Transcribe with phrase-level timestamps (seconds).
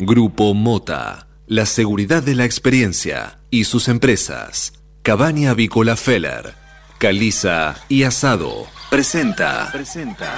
[0.00, 4.72] Grupo Mota, la seguridad de la experiencia y sus empresas.
[5.02, 6.54] Cabaña Avícola Feller,
[6.98, 8.68] Caliza y Asado.
[8.90, 9.70] Presenta.
[9.72, 10.32] Presenta.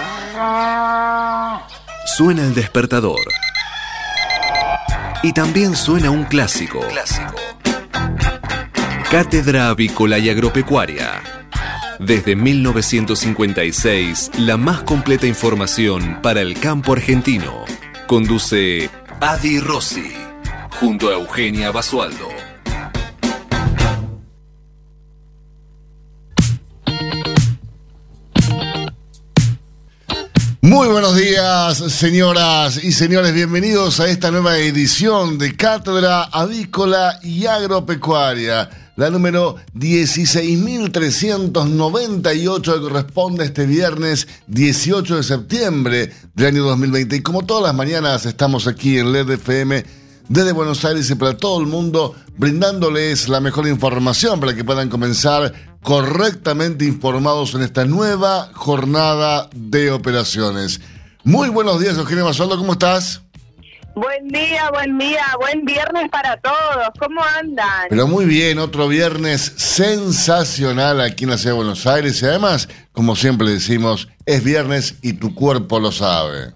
[2.07, 3.21] Suena el despertador.
[5.23, 6.81] Y también suena un clásico.
[6.89, 7.35] Clásico.
[9.11, 11.23] Cátedra Avícola y Agropecuaria.
[11.99, 17.67] Desde 1956, la más completa información para el campo argentino.
[18.07, 18.89] Conduce
[19.23, 20.15] Adi Rossi,
[20.81, 22.27] junto a Eugenia Basualdo.
[30.63, 33.35] Muy buenos días, señoras y señores.
[33.35, 43.45] Bienvenidos a esta nueva edición de Cátedra Avícola y Agropecuaria, la número 16.398 que corresponde
[43.45, 47.17] a este viernes 18 de septiembre del año 2020.
[47.17, 49.85] Y como todas las mañanas estamos aquí en LED FM
[50.29, 54.89] desde Buenos Aires y para todo el mundo brindándoles la mejor información para que puedan
[54.89, 55.53] comenzar
[55.83, 60.81] correctamente informados en esta nueva jornada de operaciones.
[61.25, 63.23] Muy buenos días, Eugenia Basualdo, ¿cómo estás?
[63.95, 66.89] Buen día, buen día, buen viernes para todos.
[66.99, 67.89] ¿Cómo andan?
[67.89, 72.69] Pero muy bien, otro viernes sensacional aquí en la ciudad de Buenos Aires y además,
[72.93, 76.53] como siempre decimos, es viernes y tu cuerpo lo sabe.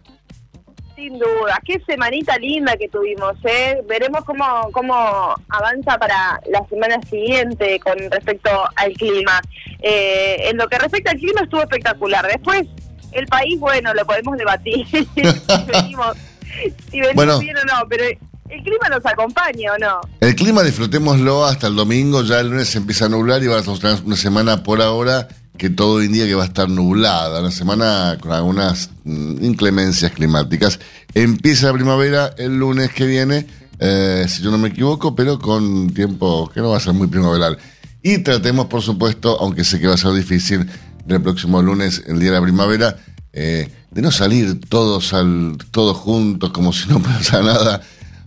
[0.94, 3.82] Sin duda, qué semanita linda que tuvimos, ¿eh?
[3.88, 9.42] Veremos cómo, cómo avanza para la semana siguiente con respecto al clima.
[9.82, 12.26] Eh, en lo que respecta al clima estuvo espectacular.
[12.28, 12.68] Después,
[13.10, 14.86] el país, bueno, lo podemos debatir.
[15.66, 16.16] venimos,
[16.90, 17.38] si venimos Bueno.
[17.38, 20.00] bien o no, pero el clima nos acompaña o no.
[20.20, 23.58] El clima disfrutémoslo hasta el domingo, ya el lunes se empieza a nublar y va
[23.58, 27.50] a tener una semana por ahora que todo indica que va a estar nublada, una
[27.50, 30.80] semana con algunas mm, inclemencias climáticas.
[31.14, 33.46] Empieza la primavera el lunes que viene,
[33.78, 37.06] eh, si yo no me equivoco, pero con tiempo que no va a ser muy
[37.06, 37.56] primaveral.
[38.02, 40.68] Y tratemos, por supuesto, aunque sé que va a ser difícil,
[41.08, 42.96] el próximo lunes, el día de la primavera,
[43.32, 47.82] eh, de no salir todos al, todos juntos como si no pasara nada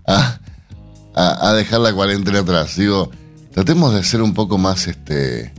[0.06, 0.40] a,
[1.14, 2.78] a, dejar la cuarentena atrás.
[2.78, 3.12] Digo,
[3.52, 5.54] tratemos de ser un poco más este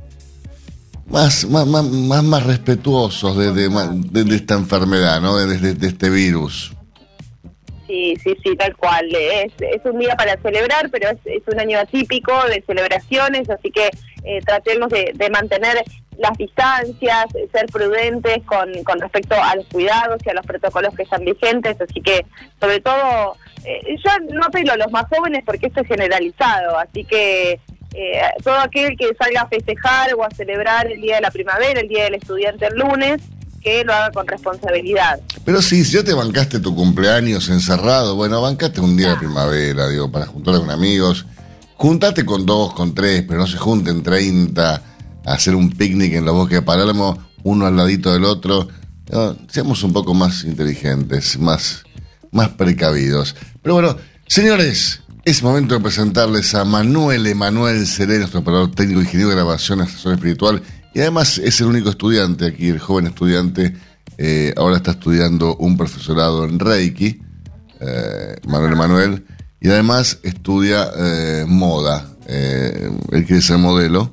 [1.07, 5.37] más más, más, más, más respetuosos de, esta enfermedad, ¿no?
[5.37, 6.73] De, este virus.
[7.87, 9.07] Sí, sí, sí, tal cual.
[9.15, 13.71] Es, es un día para celebrar, pero es, es un año atípico de celebraciones, así
[13.71, 13.91] que
[14.25, 15.83] eh, tratemos de mantener
[16.19, 21.05] las distancias, ser prudentes con, con respecto a los cuidados y a los protocolos que
[21.05, 22.27] están vigentes, así que
[22.61, 27.05] sobre todo, eh, yo no apelo a los más jóvenes porque esto es generalizado, así
[27.05, 27.61] que
[27.95, 31.81] eh, todo aquel que salga a festejar o a celebrar el Día de la Primavera,
[31.81, 33.23] el Día del Estudiante el lunes,
[33.63, 35.21] que lo haga con responsabilidad.
[35.45, 39.89] Pero sí, si ya te bancaste tu cumpleaños encerrado, bueno, bancaste un día de primavera,
[39.89, 41.27] digo, para juntarte con amigos.
[41.77, 44.83] Juntate con dos, con tres, pero no se junten 30 a
[45.33, 48.69] hacer un picnic en la bosque de Palermo, uno al ladito del otro.
[49.49, 51.83] Seamos un poco más inteligentes, más,
[52.31, 53.35] más precavidos.
[53.63, 53.97] Pero bueno,
[54.27, 59.81] señores, es momento de presentarles a Manuel Emanuel Seré, nuestro operador técnico, ingeniero de grabación,
[59.81, 60.63] asesor espiritual,
[60.95, 63.77] y además es el único estudiante aquí, el joven estudiante,
[64.17, 67.21] eh, ahora está estudiando un profesorado en Reiki,
[67.81, 69.27] eh, Manuel Emanuel,
[69.61, 74.11] y además estudia eh, moda, eh, él quiere ser modelo,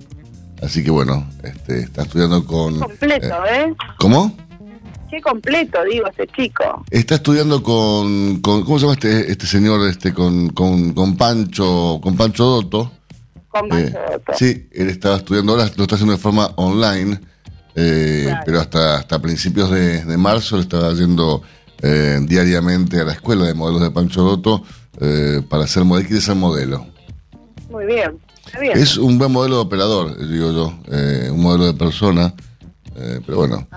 [0.66, 2.80] así que bueno, este, está estudiando con...
[2.80, 3.74] Completo, eh, ¿eh?
[4.00, 4.36] ¿Cómo?
[5.10, 6.84] Qué completo, digo, ese chico.
[6.90, 9.88] Está estudiando con, con- ¿cómo se llama este, este señor?
[9.88, 12.92] Este, con, con, con Pancho, con Pancho Dotto.
[13.48, 14.34] Con Eh, Mazoto.
[14.38, 17.20] sí, él estaba estudiando, ahora lo está haciendo de forma online,
[17.76, 18.42] eh, Claro.
[18.46, 21.42] pero hasta, hasta principios de, de marzo le estaba yendo
[21.82, 24.64] eh, diariamente a la escuela de modelos de Pancho Dotto
[25.00, 26.88] eh, para ser modelo, quiere ser modelo.
[27.70, 28.18] Muy bien.
[28.74, 32.34] Es un buen modelo de operador, digo yo, eh, un modelo de persona,
[32.96, 33.68] eh, pero bueno.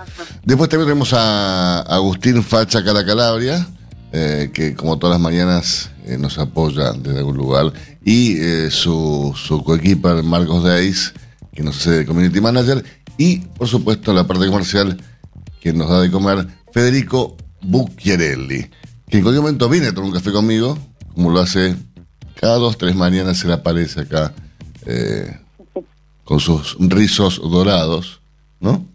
[0.43, 3.67] Después también tenemos a Agustín Facha Cala Calabria,
[4.11, 7.73] eh, que como todas las mañanas eh, nos apoya desde algún lugar,
[8.03, 8.37] y
[8.69, 11.13] su, su coequiper Marcos Deis,
[11.53, 12.83] que nos hace de Community Manager,
[13.17, 14.97] y por supuesto la parte comercial
[15.59, 18.69] que nos da de comer Federico Bucchiarelli,
[19.09, 20.77] que en cualquier momento viene a tomar un café conmigo,
[21.13, 21.75] como lo hace
[22.39, 24.33] cada dos, tres mañanas, se le aparece acá
[24.85, 25.39] eh,
[26.23, 28.21] con sus rizos dorados,
[28.59, 28.85] ¿no?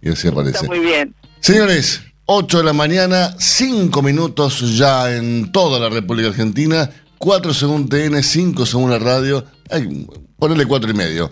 [0.00, 0.56] Y así aparece.
[0.56, 1.14] Está muy bien.
[1.40, 6.88] Señores, 8 de la mañana, 5 minutos ya en toda la República Argentina,
[7.18, 10.06] 4 según TN, 5 según la radio, ay,
[10.38, 11.30] ponele 4 y medio.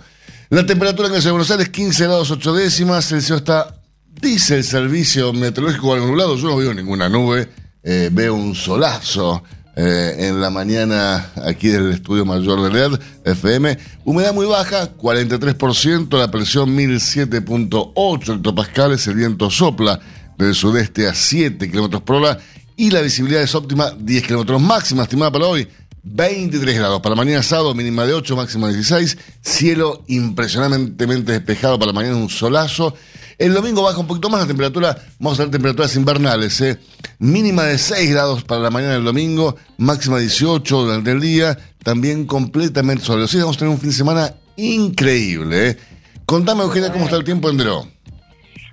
[0.50, 3.81] La temperatura en ciudad de Buenos Aires, 15 grados 8 décimas, el cielo está,
[4.21, 7.49] dice el servicio meteorológico algo nublado, yo no veo ninguna nube,
[7.83, 9.44] eh, veo un solazo,
[9.82, 13.79] eh, en la mañana aquí del estudio mayor de LED FM.
[14.05, 19.99] Humedad muy baja, 43%, la presión 1007.8 hectopascales, el viento sopla
[20.37, 22.38] del sudeste a 7 kilómetros por hora
[22.77, 25.67] y la visibilidad es óptima, 10 kilómetros máxima estimada para hoy.
[26.03, 27.00] 23 grados.
[27.00, 29.17] Para mañana sábado, mínima de 8, máxima de 16.
[29.41, 31.79] Cielo impresionantemente despejado.
[31.79, 32.94] Para mañana un solazo.
[33.41, 34.99] El domingo baja un poquito más la temperatura.
[35.19, 36.61] Vamos a ver temperaturas invernales.
[36.61, 36.79] ¿eh?
[37.21, 39.57] Mínima de 6 grados para la mañana del domingo.
[39.79, 41.57] Máxima de 18 durante el día.
[41.83, 43.31] También completamente soleado.
[43.39, 45.71] Vamos a tener un fin de semana increíble.
[45.71, 45.79] ¿eh?
[46.27, 47.89] Contame, Eugenia, cómo está el tiempo en Dro.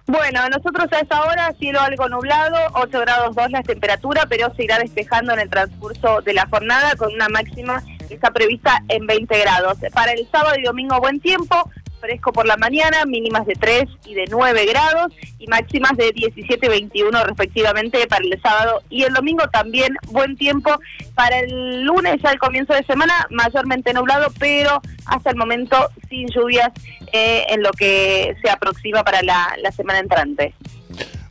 [0.05, 4.65] Bueno, nosotros a esa hora cielo algo nublado, 8 grados 2 la temperatura, pero se
[4.65, 9.07] irá despejando en el transcurso de la jornada con una máxima que está prevista en
[9.07, 9.77] 20 grados.
[9.93, 14.13] Para el sábado y domingo buen tiempo, fresco por la mañana, mínimas de 3 y
[14.13, 19.13] de 9 grados y máximas de 17 y 21 respectivamente para el sábado y el
[19.13, 20.71] domingo también buen tiempo.
[21.15, 25.77] Para el lunes ya el comienzo de semana mayormente nublado, pero hasta el momento
[26.09, 26.71] sin lluvias
[27.13, 30.53] eh, en lo que se aproxima para la, semana entrante.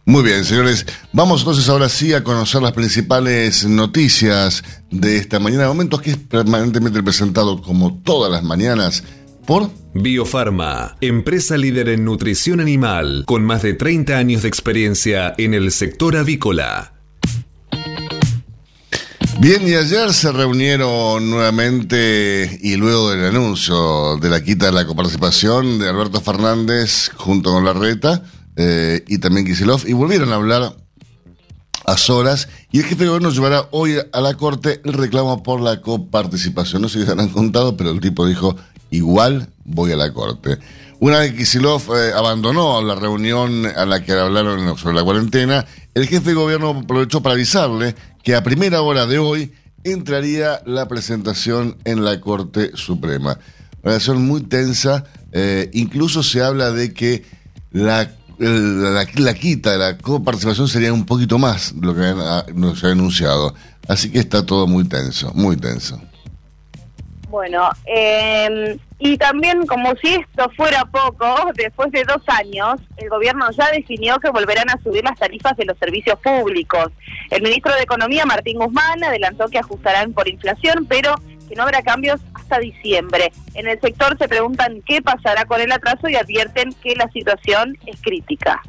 [0.04, 0.86] Muy bien, señores.
[1.12, 5.66] Vamos entonces ahora sí a conocer las principales noticias de esta mañana.
[5.66, 9.02] Momentos que es permanentemente presentado como todas las mañanas
[9.46, 15.54] por Biofarma, empresa líder en nutrición animal, con más de 30 años de experiencia en
[15.54, 16.92] el sector avícola.
[19.38, 24.86] Bien, y ayer se reunieron nuevamente y luego del anuncio de la quita de la
[24.86, 28.22] coparticipación de Alberto Fernández junto con Larreta
[28.56, 30.76] eh, y también Kisilov y volvieron a hablar
[31.84, 35.60] a solas y el jefe de gobierno llevará hoy a la corte el reclamo por
[35.60, 36.82] la coparticipación.
[36.82, 38.56] No sé si se han contado, pero el tipo dijo
[38.90, 40.58] igual voy a la corte.
[40.98, 45.66] Una vez que Kisilov eh, abandonó la reunión a la que hablaron sobre la cuarentena,
[45.94, 49.52] el jefe de gobierno aprovechó para avisarle que a primera hora de hoy
[49.84, 53.38] entraría la presentación en la Corte Suprema.
[53.82, 57.24] Relación muy tensa, eh, incluso se habla de que
[57.72, 62.90] la, la, quita de la coparticipación sería un poquito más de lo que nos ha
[62.90, 63.54] anunciado.
[63.86, 66.00] Así que está todo muy tenso, muy tenso.
[67.36, 73.50] Bueno, eh, y también como si esto fuera poco, después de dos años, el gobierno
[73.50, 76.86] ya definió que volverán a subir las tarifas de los servicios públicos.
[77.30, 81.14] El ministro de Economía, Martín Guzmán, adelantó que ajustarán por inflación, pero
[81.46, 83.30] que no habrá cambios hasta diciembre.
[83.52, 87.76] En el sector se preguntan qué pasará con el atraso y advierten que la situación
[87.84, 88.62] es crítica.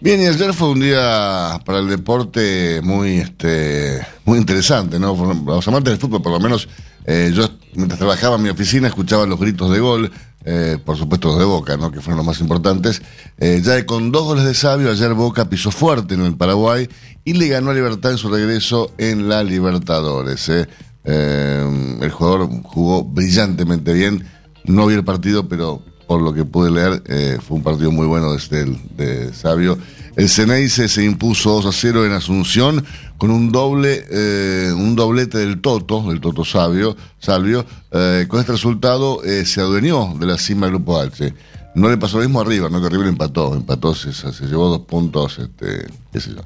[0.00, 5.16] Bien, y ayer fue un día para el deporte muy este muy interesante, ¿no?
[5.46, 6.68] Los amantes del fútbol, por lo menos,
[7.04, 10.10] eh, yo mientras trabajaba en mi oficina escuchaba los gritos de gol,
[10.44, 11.90] eh, por supuesto los de Boca, ¿no?
[11.90, 13.02] que fueron los más importantes.
[13.38, 16.88] Eh, ya con dos goles de Sabio, ayer Boca pisó fuerte en el Paraguay
[17.24, 20.48] y le ganó a Libertad en su regreso en la Libertadores.
[20.48, 24.24] el jugador jugó brillantemente bien,
[24.64, 28.06] no vi el partido, pero por lo que pude leer, eh, fue un partido muy
[28.06, 29.78] bueno desde el, de Sabio.
[30.16, 32.84] El Ceneice se impuso 2 a 0 en Asunción
[33.18, 37.64] con un doble, eh, un doblete del Toto, del Toto Sabio, Salvio.
[37.90, 41.34] Eh, con este resultado se adueñó de la cima del Grupo H.
[41.74, 44.82] No le pasó lo mismo arriba, no que River empató, empató, se, se llevó dos
[44.82, 46.42] puntos, este, qué sé yo.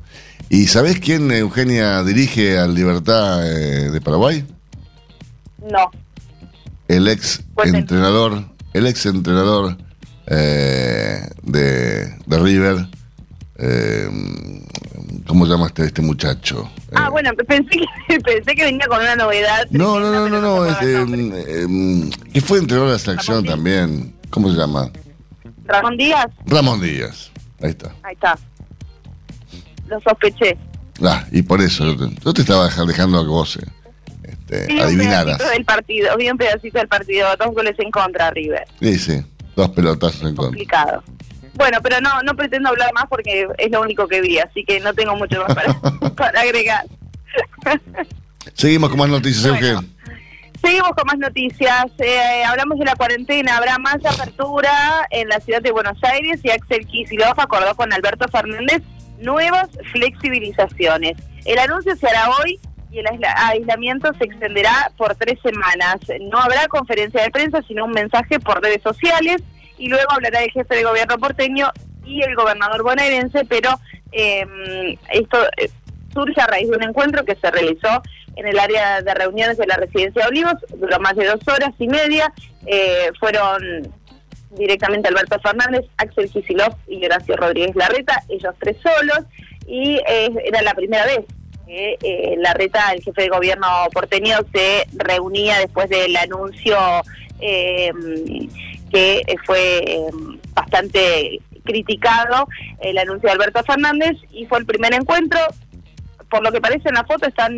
[0.48, 4.46] ¿Y sabés quién, Eugenia, dirige al Libertad de Paraguay?
[5.70, 5.90] No.
[6.88, 9.76] El ex entrenador el ex entrenador
[10.26, 12.87] eh, de, River,
[13.58, 14.08] eh,
[15.26, 16.70] ¿cómo llamaste este muchacho?
[16.94, 19.66] Ah, eh, bueno, pensé que, pensé que venía con una novedad.
[19.70, 24.14] No, no, no, no, no, eh, que fue entrenador de la selección también.
[24.30, 24.90] ¿Cómo se llama?
[25.64, 26.26] Ramón Díaz.
[26.46, 27.92] Ramón Díaz, ahí está.
[28.02, 28.38] Ahí está.
[29.88, 30.56] Lo sospeché.
[31.02, 31.84] Ah, y por eso
[32.24, 33.58] yo te, estaba dejando a que vos
[34.22, 35.38] este, adivinaras.
[35.38, 38.66] del partido, vi un pedacito del partido, dos goles en contra River.
[38.80, 39.22] Sí, sí,
[39.56, 41.02] dos pelotazos en Complicado.
[41.58, 44.78] Bueno, pero no no pretendo hablar más porque es lo único que vi, así que
[44.78, 45.54] no tengo mucho más
[46.14, 46.86] para, agregar.
[48.54, 49.80] Seguimos con más noticias, Eugenio.
[50.62, 51.86] Seguimos con más noticias.
[51.98, 53.56] Eh, hablamos de la cuarentena.
[53.56, 58.28] Habrá más apertura en la ciudad de Buenos Aires y Axel Kicillof acordó con Alberto
[58.28, 58.82] Fernández
[59.18, 61.16] nuevas flexibilizaciones.
[61.44, 62.60] El anuncio se hará hoy
[62.92, 65.96] y el aislamiento se extenderá por tres semanas.
[66.20, 69.42] No habrá conferencia de prensa, sino un mensaje por redes sociales
[69.78, 71.70] y luego hablará el jefe de gobierno porteño
[72.04, 73.70] y el gobernador bonaerense, pero
[74.12, 75.70] em, esto eh,
[76.12, 78.02] surge a raíz de un encuentro que se realizó
[78.37, 81.73] en el área de reuniones de la residencia de Olivos, duró más de dos horas
[81.78, 82.32] y media,
[82.66, 83.92] eh, fueron
[84.50, 89.25] directamente Alberto Fernández, Axel Kicillof y Horacio Rodríguez Larreta, ellos tres solos,
[89.66, 91.20] y eh, era la primera vez
[91.66, 96.78] que eh, la reta, el jefe de gobierno porteño, se reunía después del anuncio
[97.40, 97.92] eh,
[98.99, 100.11] que fue eh,
[100.55, 102.49] bastante criticado,
[102.81, 105.40] el anuncio de Alberto Fernández, y fue el primer encuentro.
[106.31, 107.55] Por lo que parece en la foto, están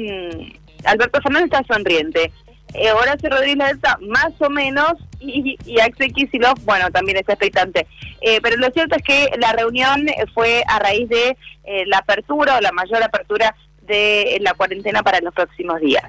[0.85, 2.33] Alberto Fernández está sonriente.
[2.75, 7.87] Eh, Horacio Rodríguez está más o menos y, y Axel Kicillof, bueno, también está expectante.
[8.21, 12.59] Eh, pero lo cierto es que la reunión fue a raíz de eh, la apertura
[12.59, 16.05] o la mayor apertura de la cuarentena para los próximos días.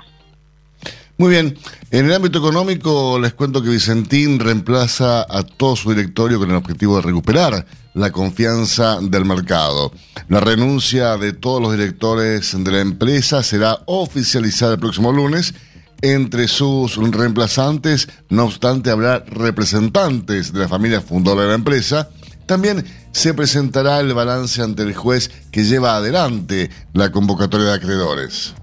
[1.21, 1.55] Muy bien.
[1.91, 6.55] En el ámbito económico, les cuento que Vicentín reemplaza a todo su directorio con el
[6.55, 7.63] objetivo de recuperar
[7.93, 9.91] la confianza del mercado.
[10.29, 15.53] La renuncia de todos los directores de la empresa será oficializada el próximo lunes.
[16.01, 22.09] Entre sus reemplazantes, no obstante, habrá representantes de la familia fundadora de la empresa.
[22.47, 28.55] También se presentará el balance ante el juez que lleva adelante la convocatoria de acreedores.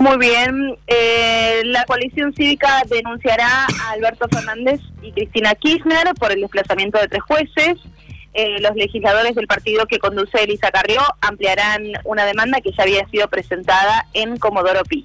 [0.00, 6.40] Muy bien, eh, la coalición cívica denunciará a Alberto Fernández y Cristina Kirchner por el
[6.40, 7.76] desplazamiento de tres jueces.
[8.32, 13.06] Eh, los legisladores del partido que conduce Elisa Carrió ampliarán una demanda que ya había
[13.10, 15.04] sido presentada en Comodoro Pi.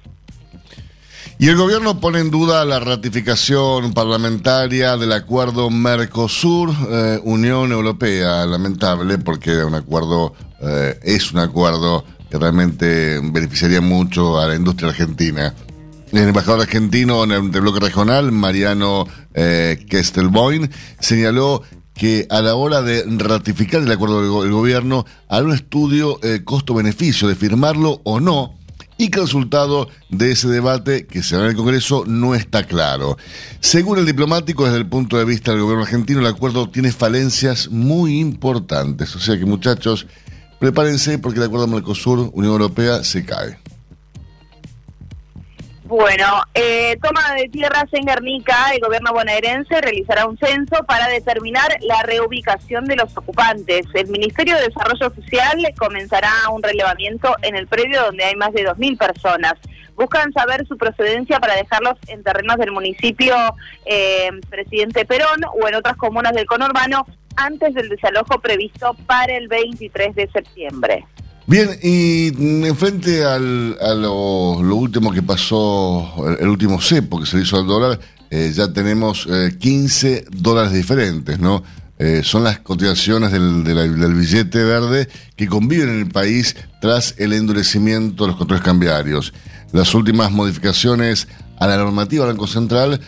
[1.38, 8.46] Y el gobierno pone en duda la ratificación parlamentaria del acuerdo Mercosur-Unión Europea.
[8.46, 12.02] Lamentable porque un acuerdo, eh, es un acuerdo
[12.38, 15.54] realmente beneficiaría mucho a la industria argentina.
[16.12, 21.62] El embajador argentino en el, bloque regional, Mariano eh, Kestelboin, señaló
[21.94, 27.26] que a la hora de ratificar el acuerdo del gobierno, hará un estudio eh, costo-beneficio
[27.26, 28.56] de firmarlo o no,
[28.98, 32.64] y que el resultado de ese debate que se hará en el Congreso no está
[32.64, 33.16] claro.
[33.60, 37.68] Según el diplomático, desde el punto de vista del gobierno argentino, el acuerdo tiene falencias
[37.70, 39.14] muy importantes.
[39.16, 40.06] O sea que, muchachos,
[40.58, 43.58] prepárense porque el acuerdo Mercosur, Unión Europea, se cae.
[45.88, 51.76] Bueno, eh, toma de tierras en Guernica, el gobierno bonaerense realizará un censo para determinar
[51.82, 53.86] la reubicación de los ocupantes.
[53.94, 58.66] El Ministerio de Desarrollo Social comenzará un relevamiento en el predio donde hay más de
[58.66, 59.52] 2.000 personas.
[59.94, 63.36] Buscan saber su procedencia para dejarlos en terrenos del municipio
[63.84, 69.48] eh, Presidente Perón o en otras comunas del conurbano antes del desalojo previsto para el
[69.48, 71.04] 23 de septiembre.
[71.46, 72.28] Bien, y
[72.66, 77.66] en frente al, a lo, último que pasó, el, último cepo que se hizo al
[77.66, 78.00] dólar,
[78.30, 79.28] eh, ya tenemos
[79.60, 81.62] 15 eh, dólares diferentes, ¿no?
[81.98, 87.32] Eh, son las cotizaciones del, del, billete verde que conviven en el país tras el
[87.32, 89.32] endurecimiento de los controles cambiarios.
[89.72, 91.28] Las últimas modificaciones
[91.58, 93.00] a la normativa Banco Central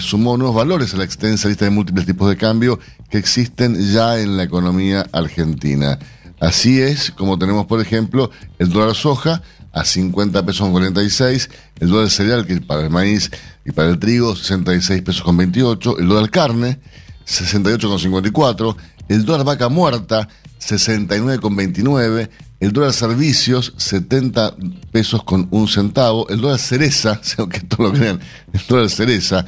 [0.00, 2.78] sumó nuevos valores a la extensa lista de múltiples tipos de cambio
[3.10, 5.98] que existen ya en la economía argentina.
[6.40, 11.50] Así es como tenemos, por ejemplo, el dólar soja a 50 pesos con 46,
[11.80, 13.30] el dólar cereal, que para el maíz
[13.64, 16.78] y para el trigo, 66 pesos con 28, el dólar carne,
[17.24, 18.76] 68 con 54,
[19.08, 24.56] el dólar vaca muerta, 69 con 29, el dólar servicios, 70
[24.90, 28.20] pesos con un centavo, el dólar cereza, aunque todos lo crean,
[28.52, 29.44] el dólar cereza,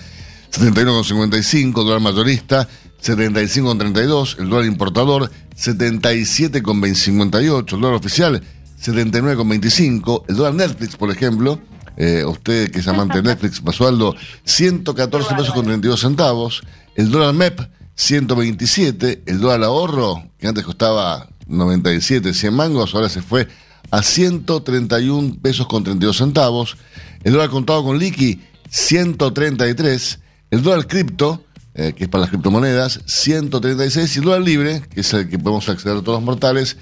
[0.50, 2.68] 71 con 55, el dólar mayorista,
[3.00, 8.42] 75 con 32, el dólar importador 77 con 58, el dólar oficial
[8.80, 11.60] 79 con 25, el dólar Netflix, por ejemplo,
[11.98, 16.62] eh, usted que es amante de Netflix, Basualdo, 114 pesos con 32 centavos,
[16.96, 17.60] el dólar MEP
[18.00, 23.46] 127, el dólar ahorro, que antes costaba 97, 100 mangos, ahora se fue
[23.90, 26.78] a 131 pesos con 32 centavos,
[27.24, 28.40] el dólar contado con liqui
[28.70, 30.18] 133,
[30.50, 35.02] el dólar cripto eh, que es para las criptomonedas, 136 y el dólar libre, que
[35.02, 36.78] es el que podemos acceder a todos los mortales,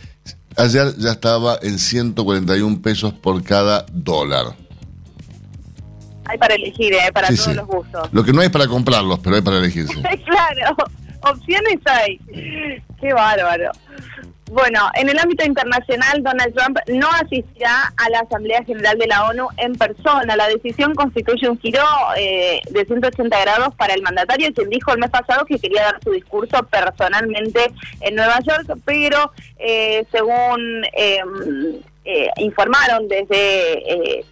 [0.56, 4.54] ayer ya estaba en 141 pesos por cada dólar.
[6.26, 7.10] Hay para elegir, ¿eh?
[7.12, 8.08] para todos los gustos.
[8.12, 9.94] Lo que no hay para comprarlos, pero hay para elegirse.
[10.24, 10.76] claro,
[11.22, 12.18] opciones hay.
[13.00, 13.70] Qué bárbaro.
[14.50, 19.26] Bueno, en el ámbito internacional, Donald Trump no asistirá a la Asamblea General de la
[19.28, 20.36] ONU en persona.
[20.36, 21.82] La decisión constituye un giro
[22.16, 26.02] eh, de 180 grados para el mandatario, quien dijo el mes pasado que quería dar
[26.02, 34.24] su discurso personalmente en Nueva York, pero eh, según em, eh, informaron desde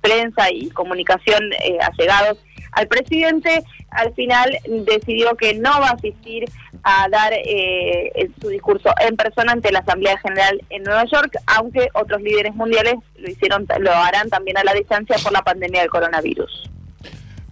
[0.00, 2.38] prensa y comunicación allegados
[2.74, 6.44] al presidente, al final decidió que no va a asistir
[6.82, 11.88] a dar eh, su discurso en persona ante la Asamblea General en Nueva York, aunque
[11.94, 15.90] otros líderes mundiales lo hicieron, lo harán también a la distancia por la pandemia del
[15.90, 16.70] coronavirus.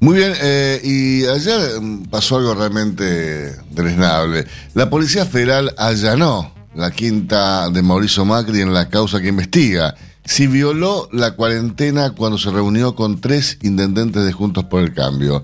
[0.00, 4.46] Muy bien, eh, y ayer mm, pasó algo realmente deleznable.
[4.74, 9.94] La Policía Federal allanó la quinta de Mauricio Macri en la causa que investiga.
[10.24, 15.42] Si violó la cuarentena cuando se reunió con tres intendentes de Juntos por el Cambio.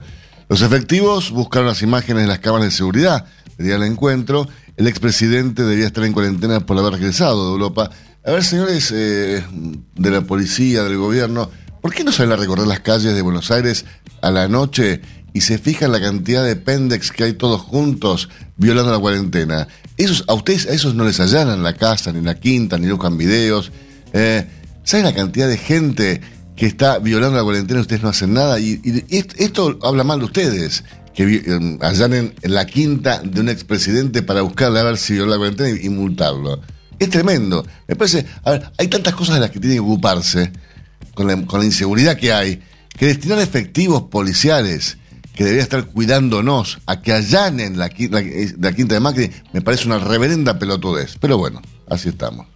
[0.49, 4.49] Los efectivos buscaron las imágenes de las cámaras de seguridad del día del encuentro.
[4.76, 7.90] El expresidente debía estar en cuarentena por haber regresado de Europa.
[8.25, 9.44] A ver, señores eh,
[9.97, 11.50] de la policía, del gobierno,
[11.82, 13.85] ¿por qué no salen a recorrer las calles de Buenos Aires
[14.23, 15.00] a la noche
[15.35, 19.66] y se fijan la cantidad de pendex que hay todos juntos violando la cuarentena?
[19.97, 23.18] Esos, a ustedes a esos no les allanan la casa, ni la quinta, ni buscan
[23.18, 23.73] videos.
[24.12, 24.47] Eh,
[24.88, 26.23] ¿Saben la cantidad de gente
[26.57, 28.59] que está violando la cuarentena y ustedes no hacen nada?
[28.59, 28.80] Y,
[29.37, 30.83] esto habla mal de ustedes,
[31.14, 35.37] que eh, allanen la quinta de un expresidente para buscarle a ver si violó la
[35.37, 36.62] cuarentena y, multarlo.
[36.99, 37.66] Es tremendo.
[37.87, 38.25] Me parece,
[38.78, 40.52] hay tantas cosas de las que tienen que ocuparse
[41.12, 42.62] con la, inseguridad que hay,
[42.97, 44.97] que destinar efectivos policiales
[45.35, 48.23] que debería estar cuidándonos a que allanen la, la,
[48.59, 51.18] la quinta de Macri, me parece una reverenda pelotudez.
[51.21, 52.47] Pero bueno, así estamos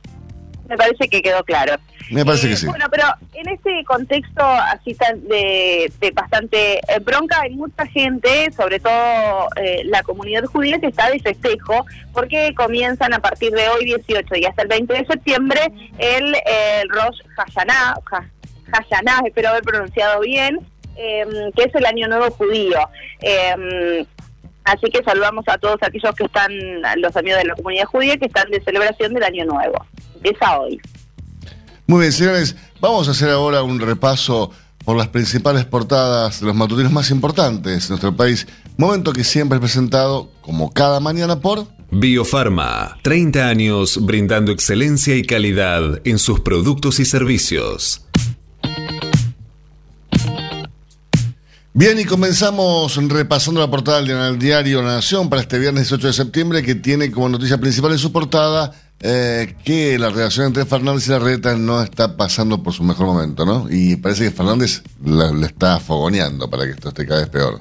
[0.73, 1.75] me parece que quedó claro.
[2.11, 2.67] Me parece que eh, sí.
[2.67, 8.81] Bueno, pero en este contexto así tan de, bastante eh, bronca, hay mucha gente, sobre
[8.81, 13.85] todo eh, la comunidad judía, que está de festejo, porque comienzan a partir de hoy
[13.85, 15.61] 18 y hasta el 20 de septiembre
[15.99, 17.97] el, el Rosh Hashanah,
[18.73, 20.59] Hashanah, espero haber pronunciado bien,
[20.97, 22.79] em, que es el Año Nuevo Judío.
[23.21, 24.07] Em,
[24.65, 26.51] así que saludamos a todos aquellos que están,
[26.97, 29.85] los amigos de la comunidad judía, que están de celebración del Año Nuevo
[30.23, 30.81] empieza hoy.
[31.87, 34.51] Muy bien, señores, vamos a hacer ahora un repaso
[34.85, 38.47] por las principales portadas de los matutinos más importantes de nuestro país.
[38.77, 41.67] Momento que siempre es presentado, como cada mañana, por...
[41.91, 48.07] Biofarma, 30 años brindando excelencia y calidad en sus productos y servicios.
[51.75, 56.13] Bien, y comenzamos repasando la portada del diario La Nación para este viernes 18 de
[56.13, 58.73] septiembre, que tiene como noticia principal en su portada
[59.05, 63.45] eh, que la relación entre Fernández y Larreta no está pasando por su mejor momento,
[63.45, 63.67] ¿no?
[63.69, 67.61] Y parece que Fernández le está fogoneando para que esto esté cada vez peor.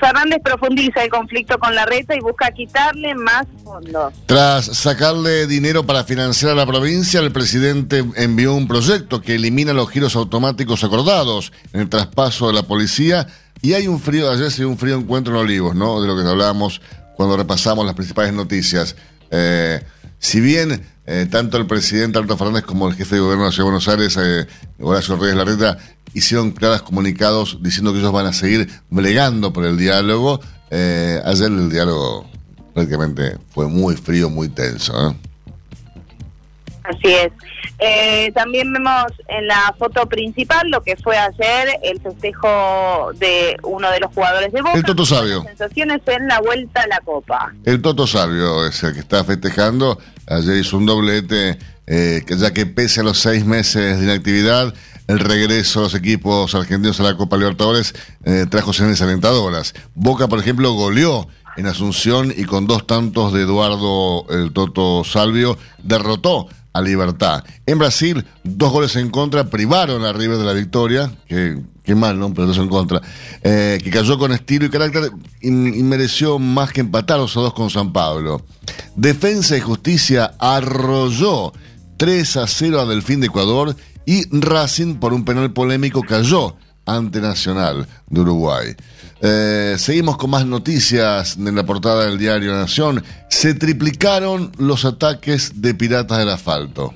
[0.00, 4.12] Fernández profundiza el conflicto con Larreta y busca quitarle más fondos.
[4.26, 9.72] Tras sacarle dinero para financiar a la provincia, el presidente envió un proyecto que elimina
[9.72, 13.28] los giros automáticos acordados en el traspaso de la policía.
[13.62, 16.00] Y hay un frío, ayer se dio un frío encuentro en Olivos, ¿no?
[16.00, 16.80] De lo que hablábamos
[17.16, 18.96] cuando repasamos las principales noticias.
[19.30, 19.80] Eh,
[20.24, 23.56] si bien eh, tanto el presidente Alberto Fernández como el jefe de gobierno de la
[23.56, 24.46] de Buenos Aires, eh,
[24.80, 25.76] Horacio Reyes Larreta,
[26.14, 31.48] hicieron claros comunicados diciendo que ellos van a seguir bregando por el diálogo, eh, ayer
[31.48, 32.26] el diálogo
[32.72, 35.14] prácticamente fue muy frío, muy tenso.
[36.84, 37.32] Así es.
[37.78, 43.90] Eh, también vemos en la foto principal lo que fue ayer el festejo de uno
[43.90, 44.76] de los jugadores de Boca.
[44.76, 45.42] El Toto Sabio.
[45.42, 47.54] Sensaciones en la vuelta a la Copa.
[47.64, 49.98] El Toto Sabio es el que está festejando.
[50.26, 54.74] Ayer hizo un doblete, eh, ya que pese a los seis meses de inactividad,
[55.08, 57.94] el regreso de los equipos argentinos a la Copa Libertadores
[58.24, 59.74] eh, trajo señales alentadoras.
[59.94, 65.56] Boca, por ejemplo, goleó en Asunción y con dos tantos de Eduardo el Toto Salvio
[65.82, 67.44] derrotó a Libertad.
[67.64, 72.34] En Brasil, dos goles en contra privaron a River de la victoria, que, mal, ¿no?
[72.34, 73.00] Pero dos en contra,
[73.42, 75.10] eh, que cayó con estilo y carácter
[75.40, 78.44] y, mereció más que empatar los dos con San Pablo.
[78.96, 81.52] Defensa y Justicia arrolló
[81.96, 86.56] 3 a 0 a Delfín de Ecuador y Racing por un penal polémico cayó
[86.86, 88.74] ante Nacional de Uruguay.
[89.26, 93.02] Eh, seguimos con más noticias en la portada del diario Nación.
[93.30, 96.92] Se triplicaron los ataques de piratas del asfalto.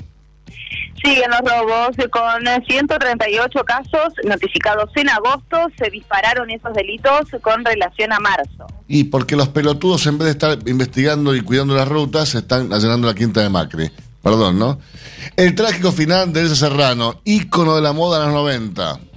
[1.03, 5.69] Siguen los robos con 138 casos notificados en agosto.
[5.79, 8.67] Se dispararon esos delitos con relación a marzo.
[8.87, 13.07] Y porque los pelotudos, en vez de estar investigando y cuidando las rutas, están allanando
[13.07, 13.91] la quinta de Macri.
[14.23, 14.79] Perdón, ¿no?
[15.35, 19.08] El trágico final de Elsa Serrano, ícono de la moda en los 90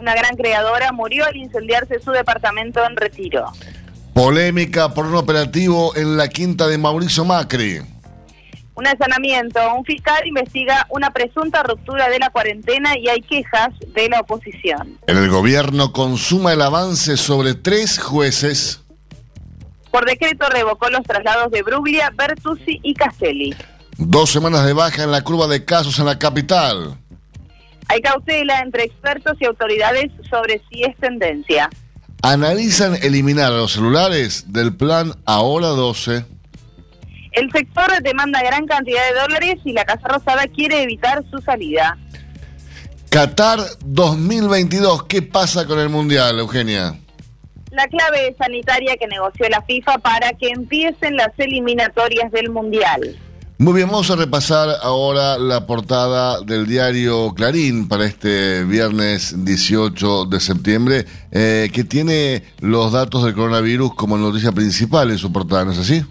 [0.00, 3.52] una gran creadora, murió al incendiarse su departamento en Retiro.
[4.14, 7.80] Polémica por un operativo en la quinta de Mauricio Macri.
[8.74, 9.60] Un allanamiento.
[9.74, 14.98] Un fiscal investiga una presunta ruptura de la cuarentena y hay quejas de la oposición.
[15.06, 18.80] El gobierno consuma el avance sobre tres jueces.
[19.90, 23.54] Por decreto revocó los traslados de Bruglia, Bertuzzi y Castelli.
[23.98, 26.96] Dos semanas de baja en la curva de casos en la capital.
[27.90, 31.68] Hay cautela entre expertos y autoridades sobre si es tendencia.
[32.22, 36.24] Analizan eliminar a los celulares del plan Ahora 12.
[37.32, 41.98] El sector demanda gran cantidad de dólares y la Casa Rosada quiere evitar su salida.
[43.08, 46.94] Qatar 2022, ¿qué pasa con el Mundial, Eugenia?
[47.72, 53.16] la clave sanitaria que negoció la FIFA para que empiecen las eliminatorias del Mundial.
[53.60, 60.24] Muy bien, vamos a repasar ahora la portada del diario Clarín para este viernes 18
[60.24, 65.66] de septiembre, eh, que tiene los datos del coronavirus como noticia principal en su portada,
[65.66, 66.02] ¿no es así?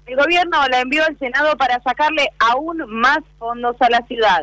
[0.08, 4.41] El gobierno la envió al Senado para sacarle aún más fondos a la ciudad.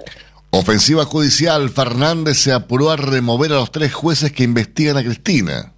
[0.59, 5.75] Ofensiva judicial, Fernández se apuró a remover a los tres jueces que investigan a Cristina.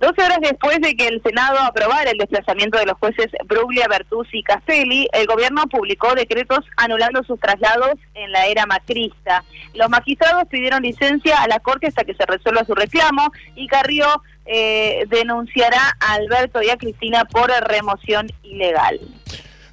[0.00, 4.38] Doce horas después de que el Senado aprobara el desplazamiento de los jueces Bruglia, Bertuzzi
[4.38, 9.44] y Castelli, el gobierno publicó decretos anulando sus traslados en la era macrista.
[9.74, 14.20] Los magistrados pidieron licencia a la Corte hasta que se resuelva su reclamo y Carrió
[14.46, 18.98] eh, denunciará a Alberto y a Cristina por remoción ilegal.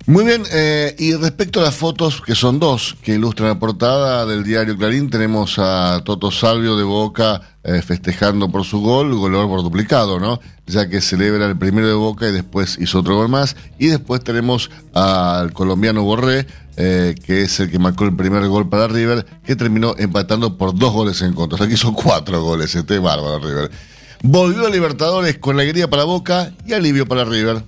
[0.06, 4.26] Muy bien, eh, y respecto a las fotos, que son dos, que ilustran la portada
[4.26, 9.48] del diario Clarín, tenemos a Toto Salvio de Boca eh, festejando por su gol, golor
[9.48, 10.42] por duplicado, ¿no?
[10.68, 13.56] Ya que celebra el primero de Boca y después hizo otro gol más.
[13.80, 18.68] Y después tenemos al colombiano Borré, eh, que es el que marcó el primer gol
[18.68, 21.56] para River, que terminó empatando por dos goles en contra.
[21.56, 23.72] O sea, que hizo cuatro goles, este bárbaro River.
[24.22, 27.64] Volvió a Libertadores con alegría para Boca y alivio para River.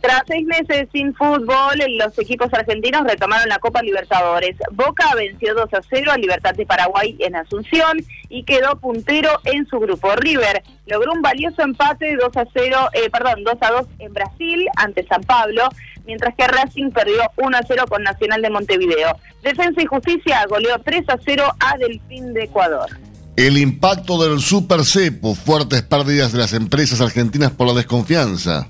[0.00, 4.56] Tras seis meses sin fútbol, los equipos argentinos retomaron la Copa Libertadores.
[4.72, 7.98] Boca venció 2 a 0 a Libertad de Paraguay en Asunción
[8.30, 10.16] y quedó puntero en su grupo.
[10.16, 14.66] River logró un valioso empate 2 a 0, eh, perdón, 2 a 2 en Brasil
[14.76, 15.68] ante San Pablo,
[16.06, 19.18] mientras que Racing perdió 1 a 0 con Nacional de Montevideo.
[19.42, 22.88] Defensa y Justicia goleó 3 a 0 a Delfín de Ecuador.
[23.36, 28.66] El impacto del Super Cepo, fuertes pérdidas de las empresas argentinas por la desconfianza.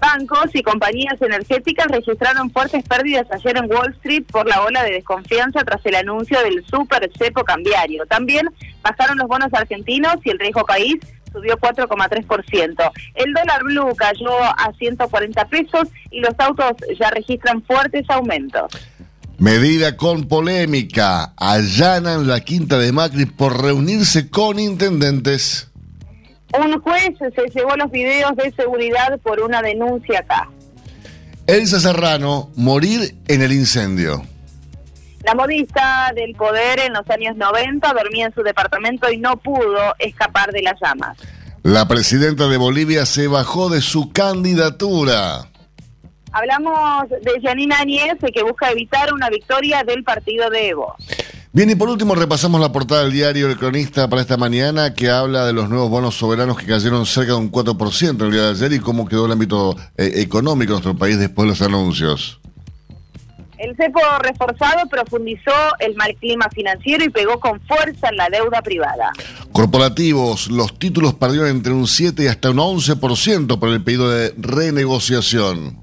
[0.00, 4.92] Bancos y compañías energéticas registraron fuertes pérdidas ayer en Wall Street por la ola de
[4.92, 8.06] desconfianza tras el anuncio del super cepo cambiario.
[8.06, 8.48] También
[8.82, 10.96] bajaron los bonos argentinos y el riesgo país
[11.32, 12.90] subió 4,3%.
[13.14, 18.72] El dólar blue cayó a 140 pesos y los autos ya registran fuertes aumentos.
[19.38, 21.32] Medida con polémica.
[21.36, 25.69] Allanan la quinta de Macri por reunirse con intendentes.
[26.58, 30.48] Un juez se llevó los videos de seguridad por una denuncia acá.
[31.46, 34.22] Elsa Serrano, morir en el incendio.
[35.24, 39.94] La modista del poder en los años 90 dormía en su departamento y no pudo
[39.98, 41.18] escapar de las llamas.
[41.62, 45.46] La presidenta de Bolivia se bajó de su candidatura.
[46.32, 50.96] Hablamos de Janina Añez, que busca evitar una victoria del partido de Evo.
[51.52, 55.10] Bien, y por último repasamos la portada del diario El Cronista para esta mañana que
[55.10, 58.50] habla de los nuevos bonos soberanos que cayeron cerca de un 4% el día de
[58.50, 62.40] ayer y cómo quedó el ámbito eh, económico de nuestro país después de los anuncios.
[63.58, 68.62] El cepo reforzado profundizó el mal clima financiero y pegó con fuerza en la deuda
[68.62, 69.10] privada.
[69.50, 74.32] Corporativos, los títulos perdieron entre un 7 y hasta un 11% por el pedido de
[74.38, 75.82] renegociación.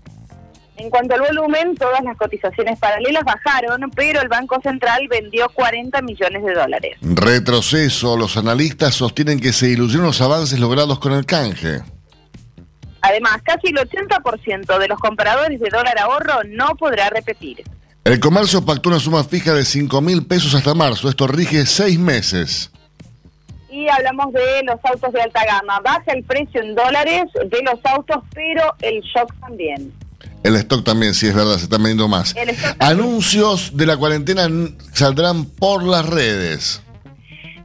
[0.78, 6.02] En cuanto al volumen, todas las cotizaciones paralelas bajaron, pero el Banco Central vendió 40
[6.04, 6.98] millones de dólares.
[7.02, 8.16] Retroceso.
[8.16, 11.82] Los analistas sostienen que se ilusionan los avances logrados con el canje.
[13.02, 17.64] Además, casi el 80% de los compradores de dólar ahorro no podrá repetir.
[18.04, 21.10] El comercio pactó una suma fija de 5 mil pesos hasta marzo.
[21.10, 22.72] Esto rige seis meses.
[23.70, 25.80] Y hablamos de los autos de alta gama.
[25.82, 29.92] Baja el precio en dólares de los autos, pero el shock también.
[30.44, 32.36] El stock también, sí es verdad, se está vendiendo más.
[32.80, 34.48] Anuncios de la cuarentena
[34.94, 36.82] saldrán por las redes.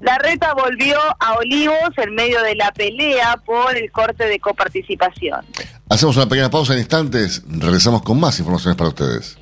[0.01, 5.45] La reta volvió a Olivos en medio de la pelea por el corte de coparticipación.
[5.89, 9.39] Hacemos una pequeña pausa en instantes, regresamos con más informaciones para ustedes.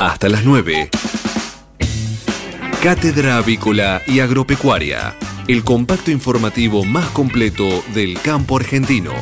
[0.00, 0.88] Hasta las 9.
[2.82, 5.14] Cátedra Avícola y Agropecuaria
[5.48, 9.12] el compacto informativo más completo del campo argentino.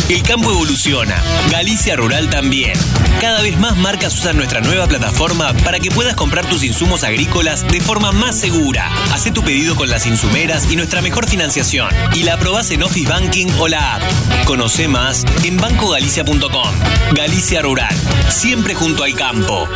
[0.09, 2.73] El campo evoluciona, Galicia Rural también.
[3.19, 7.67] Cada vez más marcas usan nuestra nueva plataforma para que puedas comprar tus insumos agrícolas
[7.67, 8.89] de forma más segura.
[9.11, 11.89] Haz tu pedido con las insumeras y nuestra mejor financiación.
[12.15, 14.01] Y la aprobás en Office Banking o la app.
[14.45, 16.73] Conoce más en bancogalicia.com.
[17.13, 17.95] Galicia Rural,
[18.29, 19.67] siempre junto al campo.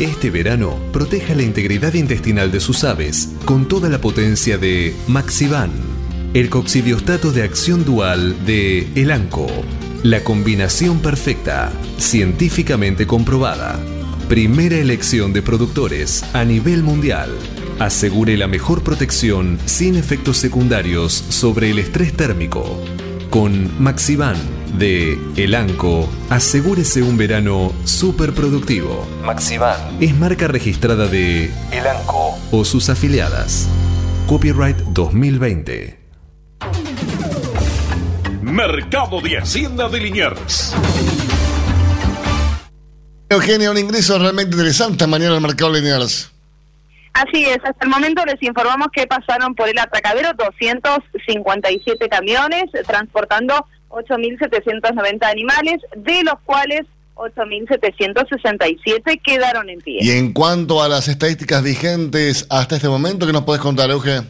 [0.00, 5.72] Este verano, proteja la integridad intestinal de sus aves con toda la potencia de Maxivan,
[6.34, 9.48] el coccidiostato de acción dual de Elanco.
[10.02, 13.78] La combinación perfecta, científicamente comprobada.
[14.32, 17.36] Primera elección de productores a nivel mundial.
[17.78, 22.82] Asegure la mejor protección sin efectos secundarios sobre el estrés térmico.
[23.28, 24.36] Con Maxivan
[24.78, 29.06] de Elanco, asegúrese un verano súper productivo.
[29.22, 29.78] Maxivan.
[30.00, 32.38] Es marca registrada de Elanco.
[32.50, 33.68] o sus afiliadas.
[34.26, 36.00] Copyright 2020.
[38.40, 40.74] Mercado de Hacienda de Liniers.
[43.34, 46.30] Eugenia, un ingreso realmente interesante mañana al mercado Liniers.
[47.14, 53.66] Así es, hasta el momento les informamos que pasaron por el atracadero 257 camiones transportando
[53.90, 59.98] 8.790 animales, de los cuales 8.767 quedaron en pie.
[60.00, 64.22] Y en cuanto a las estadísticas vigentes hasta este momento, ¿qué nos puedes contar, Euge?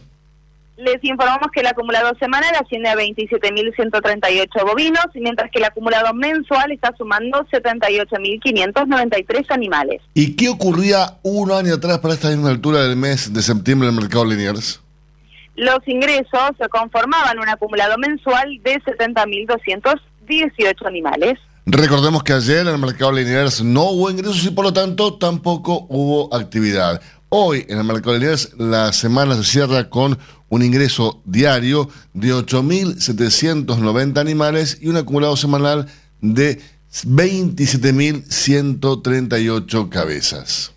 [0.82, 6.72] Les informamos que el acumulado semanal asciende a 27.138 bovinos, mientras que el acumulado mensual
[6.72, 10.00] está sumando 78.593 animales.
[10.12, 13.94] ¿Y qué ocurría un año atrás para esta misma altura del mes de septiembre en
[13.94, 14.80] el mercado Liniers?
[15.54, 21.38] Los ingresos se conformaban un acumulado mensual de 70.218 animales.
[21.64, 25.86] Recordemos que ayer en el mercado Liniers no hubo ingresos y por lo tanto tampoco
[25.88, 27.00] hubo actividad.
[27.34, 30.18] Hoy en el mercado Liniers la semana se cierra con
[30.50, 35.88] un ingreso diario de 8.790 animales y un acumulado semanal
[36.20, 36.60] de
[36.92, 40.74] 27.138 cabezas.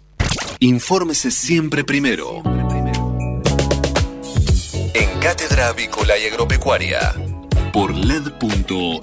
[0.59, 2.41] Infórmese siempre primero.
[4.93, 7.15] En Cátedra Avícola y Agropecuaria.
[7.73, 9.01] Por LED.fm.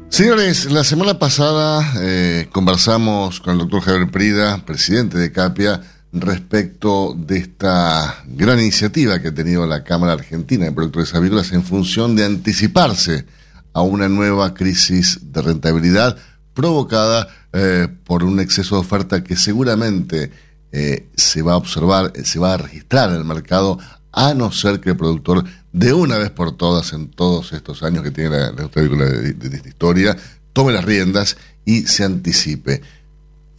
[0.09, 5.81] Señores, la semana pasada eh, conversamos con el doctor Javier Prida, presidente de CAPIA,
[6.13, 11.63] respecto de esta gran iniciativa que ha tenido la Cámara Argentina de Productores Avícolas en
[11.63, 13.27] función de anticiparse
[13.73, 16.17] a una nueva crisis de rentabilidad
[16.55, 20.31] provocada eh, por un exceso de oferta que seguramente
[20.73, 23.79] eh, se va a observar, eh, se va a registrar en el mercado,
[24.13, 28.03] a no ser que el productor de una vez por todas en todos estos años
[28.03, 30.17] que tiene la, la de, de- de historia,
[30.53, 32.83] tome las riendas y se anticipe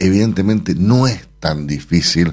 [0.02, 2.32] evidentemente no es tan difícil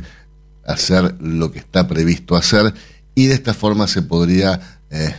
[0.65, 2.73] hacer lo que está previsto hacer
[3.15, 5.15] y de esta forma se podría eh,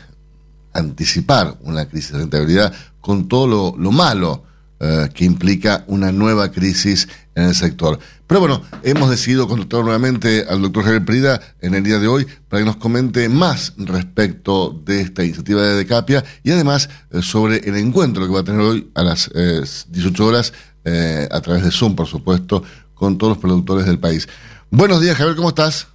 [0.72, 4.44] anticipar una crisis de rentabilidad con todo lo, lo malo
[4.80, 7.98] eh, que implica una nueva crisis en el sector.
[8.26, 12.26] Pero bueno, hemos decidido contactar nuevamente al doctor Javier Prida en el día de hoy
[12.48, 17.58] para que nos comente más respecto de esta iniciativa de Decapia y además eh, sobre
[17.58, 19.30] el encuentro que va a tener hoy a las
[19.90, 20.52] 18 horas
[20.84, 22.62] eh, a través de Zoom, por supuesto,
[22.94, 24.28] con todos los productores del país.
[24.70, 25.88] Buenos días, Javier, ¿cómo estás?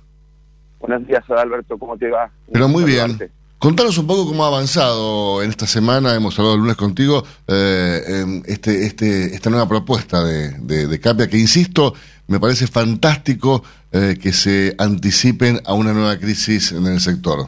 [0.80, 2.30] Buenos días, Alberto, ¿cómo te va?
[2.52, 3.18] Pero muy bien.
[3.58, 8.44] Contanos un poco cómo ha avanzado en esta semana, hemos hablado el lunes contigo, eh,
[8.46, 11.94] este, este, esta nueva propuesta de, de, Capia, que insisto,
[12.28, 17.48] me parece fantástico eh, que se anticipen a una nueva crisis en el sector.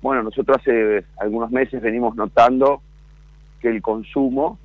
[0.00, 2.80] Bueno, nosotros hace algunos meses venimos notando
[3.60, 4.58] que el consumo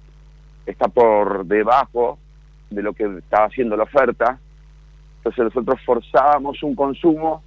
[0.68, 2.20] está por debajo
[2.70, 4.38] de lo que estaba haciendo la oferta.
[5.18, 7.42] Entonces nosotros forzábamos un consumo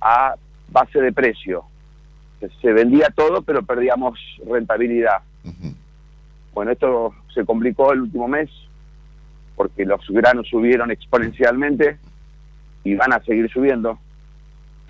[0.00, 0.34] a
[0.70, 1.64] base de precio.
[2.60, 5.22] Se vendía todo, pero perdíamos rentabilidad.
[6.52, 8.50] Bueno, esto se complicó el último mes
[9.56, 11.98] porque los granos subieron exponencialmente
[12.84, 13.98] y van a seguir subiendo.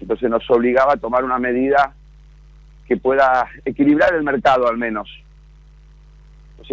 [0.01, 1.95] Entonces nos obligaba a tomar una medida
[2.87, 5.09] que pueda equilibrar el mercado al menos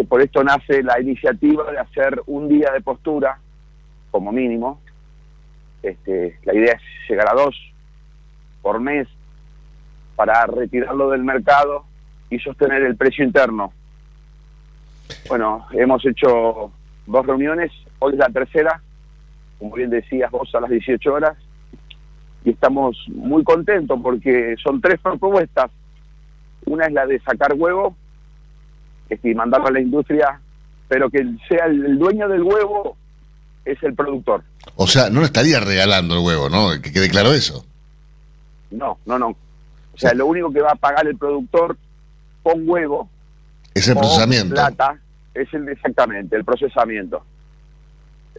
[0.08, 3.40] por esto nace la iniciativa de hacer un día de postura,
[4.10, 4.80] como mínimo.
[5.84, 7.56] Este, la idea es llegar a dos
[8.62, 9.08] por mes
[10.16, 11.86] para retirarlo del mercado
[12.30, 13.74] y sostener el precio interno.
[15.28, 16.72] Bueno, hemos hecho
[17.06, 18.82] dos reuniones, hoy es la tercera,
[19.60, 21.38] como bien decías vos, a las 18 horas,
[22.44, 25.70] y estamos muy contentos porque son tres propuestas.
[26.66, 27.96] Una es la de sacar huevo,
[29.24, 30.40] y mandarlo a la industria,
[30.88, 32.98] pero que sea el, dueño del huevo
[33.66, 34.44] es el productor.
[34.76, 36.70] O sea, no le estaría regalando el huevo, ¿no?
[36.82, 37.66] Que quede claro eso.
[38.72, 39.28] No, no, no.
[39.30, 41.78] O sea, lo único que va a pagar el productor
[42.44, 43.10] con huevo
[43.74, 44.56] es el procesamiento.
[44.56, 45.00] Plata,
[45.34, 47.24] es el exactamente, el procesamiento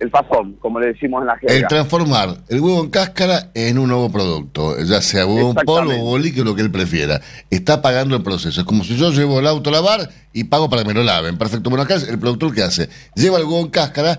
[0.03, 1.55] el fazón, como le decimos en la jerga.
[1.55, 6.11] El transformar el huevo en cáscara en un nuevo producto, ya sea huevo en polvo
[6.11, 7.21] o líquido, lo que él prefiera.
[7.51, 8.61] Está pagando el proceso.
[8.61, 11.05] Es como si yo llevo el auto a lavar y pago para que me lo
[11.05, 11.39] laven.
[11.39, 11.71] Perfecto.
[11.71, 14.19] Bueno, acá el productor que hace, lleva el huevo en cáscara,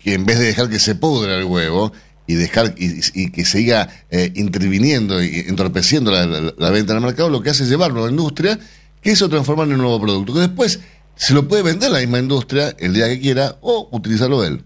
[0.00, 1.92] que en vez de dejar que se pudra el huevo
[2.26, 7.28] y dejar y, que siga eh, interviniendo y entorpeciendo la, la, venta en el mercado,
[7.30, 8.58] lo que hace es llevarlo a la industria,
[9.00, 10.80] que eso transforma en un nuevo producto, que después
[11.14, 14.64] se lo puede vender la misma industria el día que quiera o utilizarlo él.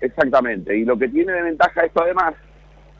[0.00, 0.76] Exactamente.
[0.76, 2.34] Y lo que tiene de ventaja esto además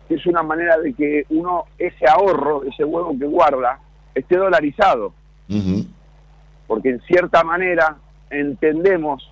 [0.08, 3.78] es una manera de que uno, ese ahorro, ese huevo que guarda,
[4.14, 5.12] esté dolarizado.
[6.66, 7.96] Porque en cierta manera
[8.30, 9.30] entendemos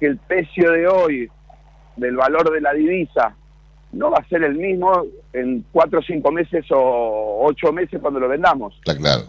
[0.00, 1.30] que el precio de hoy
[1.96, 3.34] del valor de la divisa
[3.92, 8.20] no va a ser el mismo en cuatro o cinco meses o ocho meses cuando
[8.20, 8.74] lo vendamos.
[8.78, 9.24] Está claro.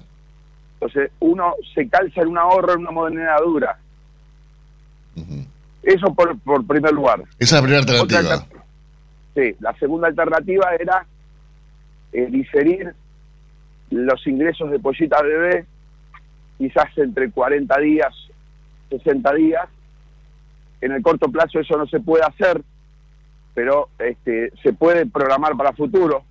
[0.75, 3.77] Entonces uno se calza en un ahorro en una moneda dura.
[5.83, 7.23] Eso por, por primer lugar.
[7.37, 8.47] Esa es la primera alternativa.
[9.35, 11.05] sí, la segunda alternativa era
[12.13, 12.93] eh, diferir
[13.89, 15.65] los ingresos de pollita bebé
[16.57, 18.13] quizás entre 40 días,
[18.89, 19.67] 60 días.
[20.81, 22.61] En el corto plazo eso no se puede hacer,
[23.53, 26.23] pero este, se puede programar para futuro.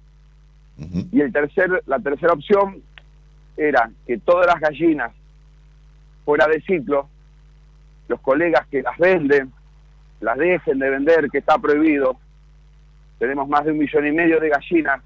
[1.13, 2.83] Y el tercer, la tercera opción
[3.57, 5.13] era que todas las gallinas
[6.25, 7.09] fuera de ciclo
[8.13, 9.51] los colegas que las venden
[10.21, 12.17] las dejen de vender, que está prohibido.
[13.19, 15.01] Tenemos más de un millón y medio de gallinas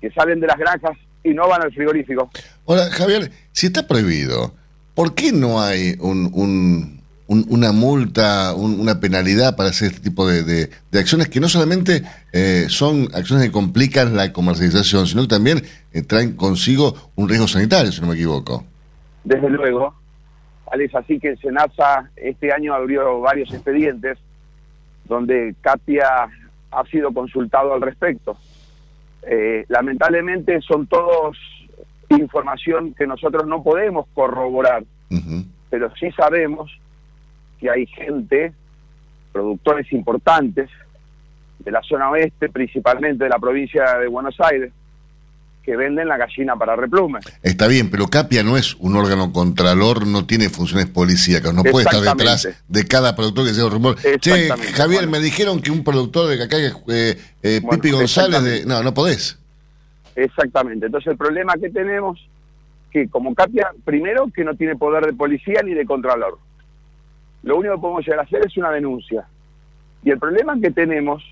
[0.00, 2.30] que salen de las granjas y no van al frigorífico.
[2.64, 4.52] Hola, Javier, si está prohibido,
[4.94, 11.28] ¿por qué no hay un, una multa, una penalidad para hacer este tipo de, acciones
[11.28, 12.02] que no solamente
[12.32, 17.48] eh, son acciones que complican la comercialización, sino que también eh, traen consigo un riesgo
[17.48, 18.64] sanitario, si no me equivoco?
[19.24, 19.94] Desde luego,
[20.72, 24.18] es así que Senasa este año abrió varios expedientes
[25.04, 26.28] donde Katia
[26.70, 28.36] ha sido consultado al respecto.
[29.22, 31.36] Eh, lamentablemente son todos
[32.10, 34.84] información que nosotros no podemos corroborar,
[35.68, 36.70] pero sí sabemos
[37.60, 38.52] que hay gente,
[39.32, 40.70] productores importantes
[41.58, 44.72] de la zona oeste, principalmente de la provincia de Buenos Aires,
[45.68, 47.18] que venden la gallina para replume.
[47.42, 51.84] Está bien, pero Capia no es un órgano contralor, no tiene funciones policíacas, no puede
[51.84, 53.96] estar detrás de cada productor que sea un rumor.
[54.18, 58.64] Che, Javier, me dijeron que un productor de cacá, eh, eh, Pipi González, de...
[58.64, 59.38] no, no podés.
[60.16, 62.18] Exactamente, entonces el problema que tenemos,
[62.90, 66.38] que como Capia, primero que no tiene poder de policía ni de contralor.
[67.42, 69.26] Lo único que podemos llegar a hacer es una denuncia.
[70.02, 71.22] Y el problema que tenemos,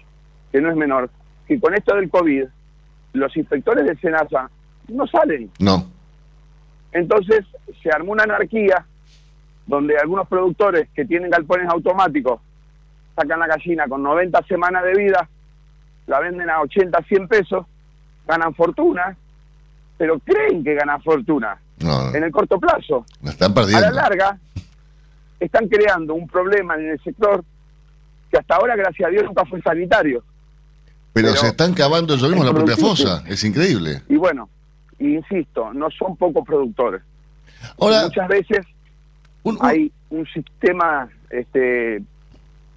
[0.52, 1.08] que no es menor,
[1.48, 2.44] que con esto del COVID,
[3.16, 4.50] los inspectores de SENASA
[4.88, 5.50] no salen.
[5.58, 5.86] No.
[6.92, 7.44] Entonces
[7.82, 8.84] se armó una anarquía
[9.66, 12.40] donde algunos productores que tienen galpones automáticos
[13.16, 15.28] sacan la gallina con 90 semanas de vida,
[16.06, 17.66] la venden a 80, 100 pesos,
[18.26, 19.16] ganan fortuna,
[19.98, 23.04] pero creen que ganan fortuna No, en el corto plazo.
[23.22, 23.80] la están A perdiendo.
[23.86, 24.38] la larga,
[25.40, 27.42] están creando un problema en el sector
[28.30, 30.22] que hasta ahora, gracias a Dios, nunca fue sanitario.
[31.16, 33.24] Pero, pero se están cavando ellos mismos la propia fosa.
[33.26, 34.02] Es increíble.
[34.08, 34.48] Y bueno,
[34.98, 37.02] insisto, no son pocos productores.
[37.80, 38.66] Ahora, Muchas veces
[39.42, 42.02] un- un- hay un sistema, este,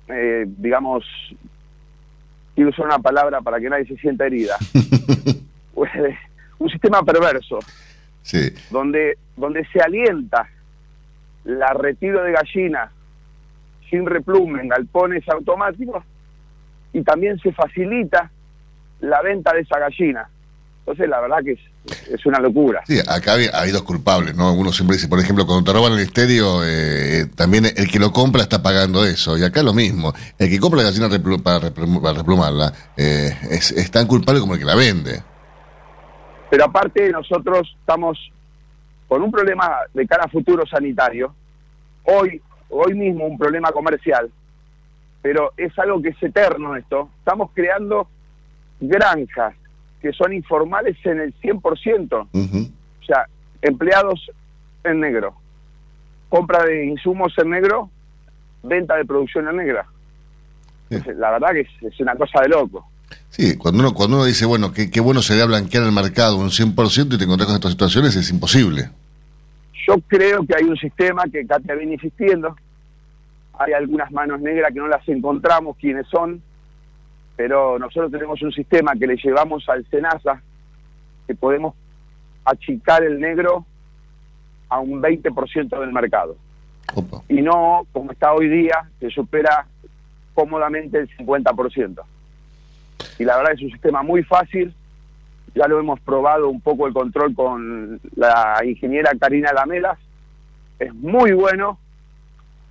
[0.08, 1.04] eh, digamos,
[2.56, 4.56] quiero usar una palabra para que nadie se sienta herida,
[6.60, 7.60] un sistema perverso,
[8.22, 8.52] sí.
[8.72, 10.48] donde, donde se alienta
[11.46, 12.92] la retiro de gallinas
[13.90, 16.04] sin replumen, galpones automáticos,
[16.94, 18.32] y también se facilita
[19.02, 20.30] la venta de esa gallina.
[20.80, 22.82] Entonces, la verdad que es, es una locura.
[22.88, 24.54] Sí, acá hay, hay dos culpables, ¿no?
[24.54, 28.12] Uno siempre dice, por ejemplo, cuando te roban el estéreo, eh, también el que lo
[28.12, 29.38] compra está pagando eso.
[29.38, 30.14] Y acá lo mismo.
[30.38, 31.10] El que compra la gallina
[31.44, 35.22] para replumarla eh, es, es tan culpable como el que la vende.
[36.50, 38.18] Pero aparte nosotros estamos
[39.08, 41.34] con un problema de cara a futuro sanitario,
[42.04, 44.32] hoy, hoy mismo un problema comercial,
[45.22, 47.10] pero es algo que es eterno esto.
[47.20, 48.08] Estamos creando
[48.80, 49.56] granjas
[50.02, 52.72] que son informales en el 100%, Ujú.
[53.02, 53.26] o sea,
[53.62, 54.32] empleados
[54.84, 55.36] en negro,
[56.30, 57.90] compra de insumos en negro,
[58.64, 59.86] venta de producción en negra.
[60.90, 60.98] Sí.
[61.18, 62.88] La verdad que es, es una cosa de loco.
[63.30, 66.50] Sí, cuando uno, cuando uno dice, bueno, qué, qué bueno sería blanquear el mercado un
[66.50, 68.90] 100% y te encontrás con estas situaciones, es imposible.
[69.88, 72.56] Yo creo que hay un sistema que Katia viene insistiendo.
[73.60, 76.42] Hay algunas manos negras que no las encontramos quiénes son,
[77.36, 80.42] pero nosotros tenemos un sistema que le llevamos al SENASA,
[81.28, 81.76] que podemos
[82.46, 83.66] achicar el negro
[84.70, 86.38] a un 20% del mercado.
[86.96, 87.22] Opa.
[87.28, 89.68] Y no, como está hoy día, que supera
[90.34, 92.02] cómodamente el 50%.
[93.20, 94.74] Y la verdad es un sistema muy fácil,
[95.54, 100.00] ya lo hemos probado un poco el control con la ingeniera Karina Lamelas,
[100.80, 101.78] es muy bueno,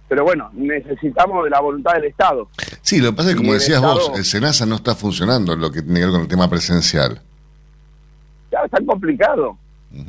[0.09, 2.49] pero bueno, necesitamos de la voluntad del Estado.
[2.81, 5.61] Sí, lo que pasa es que, como decías vos, el SENASA no está funcionando en
[5.61, 7.21] lo que tiene que ver con el tema presencial.
[8.51, 9.59] Ya está complicado.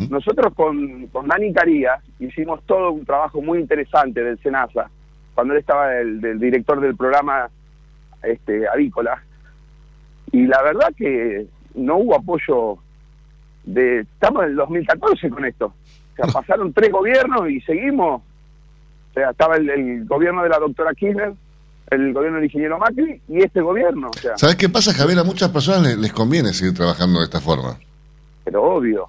[0.10, 4.90] Nosotros con, con Dani Carías hicimos todo un trabajo muy interesante del SENASA,
[5.34, 7.50] cuando él estaba el, del director del programa
[8.24, 9.24] este, avícola,
[10.32, 12.78] y la verdad que no hubo apoyo
[13.64, 14.02] de...
[14.02, 15.66] Estamos en el 2014 con esto.
[15.68, 18.22] O sea, pasaron tres gobiernos y seguimos.
[19.10, 21.34] O sea, estaba el, el gobierno de la doctora Kirchner,
[21.90, 24.10] el gobierno del ingeniero Macri y este gobierno.
[24.16, 25.20] O sea, ¿Sabes qué pasa, Javier?
[25.20, 27.80] A muchas personas les, les conviene seguir trabajando de esta forma.
[28.44, 29.08] pero obvio.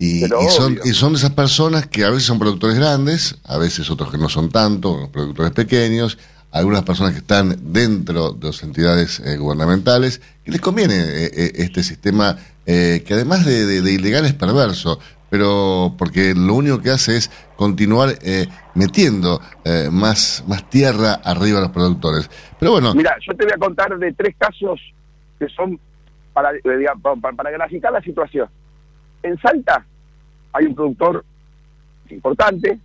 [0.00, 0.82] Y, Pero y son, obvio.
[0.84, 4.18] y son de esas personas que a veces son productores grandes, a veces otros que
[4.18, 6.18] no son tanto, productores pequeños,
[6.52, 11.52] algunas personas que están dentro de las entidades eh, gubernamentales, que les conviene eh, eh,
[11.56, 15.00] este sistema eh, que además de, de- de ilegal es perverso,
[15.30, 21.58] pero porque lo único que hace es continuar eh, metiendo eh, más, más tierra arriba
[21.58, 22.30] a los productores.
[22.58, 24.80] Pero bueno, Mira, yo te voy a contar de tres casos
[25.38, 25.78] que son
[26.32, 26.62] para, eh,
[27.36, 28.48] para, graficar la situación.
[29.22, 29.84] En Salta
[30.52, 31.24] hay un productor
[32.10, 32.78] importante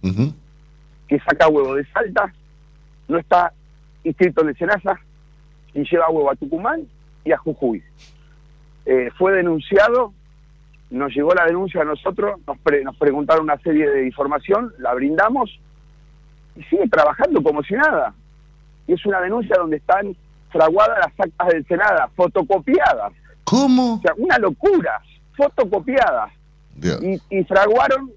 [1.08, 2.34] que saca huevo de Salta,
[3.08, 3.54] no está
[4.04, 5.00] inscrito en el Senasa
[5.74, 6.82] y lleva huevo a Tucumán
[7.24, 7.82] y a Jujuy.
[8.86, 10.14] Eh, fue denunciado,
[10.94, 14.94] nos llegó la denuncia a nosotros, nos, pre- nos preguntaron una serie de información, la
[14.94, 15.60] brindamos
[16.56, 18.14] y sigue trabajando como si nada.
[18.88, 20.16] Y es una denuncia donde están
[20.52, 23.12] fraguadas las actas del Senada, fotocopiadas.
[23.44, 23.96] ¿cómo?
[23.96, 25.02] O sea, una locura,
[25.36, 26.32] fotocopiadas.
[27.02, 28.12] Y, y fraguaron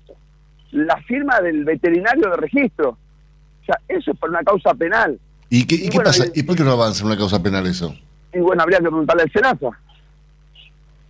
[0.72, 2.90] la firma del veterinario de registro.
[2.90, 5.18] O sea, eso es por una causa penal.
[5.48, 6.24] ¿Y qué, y y qué bueno, pasa?
[6.34, 7.94] ¿Y por qué no avanza una causa penal eso?
[8.32, 9.70] Y bueno, habría que preguntarle al Senasa.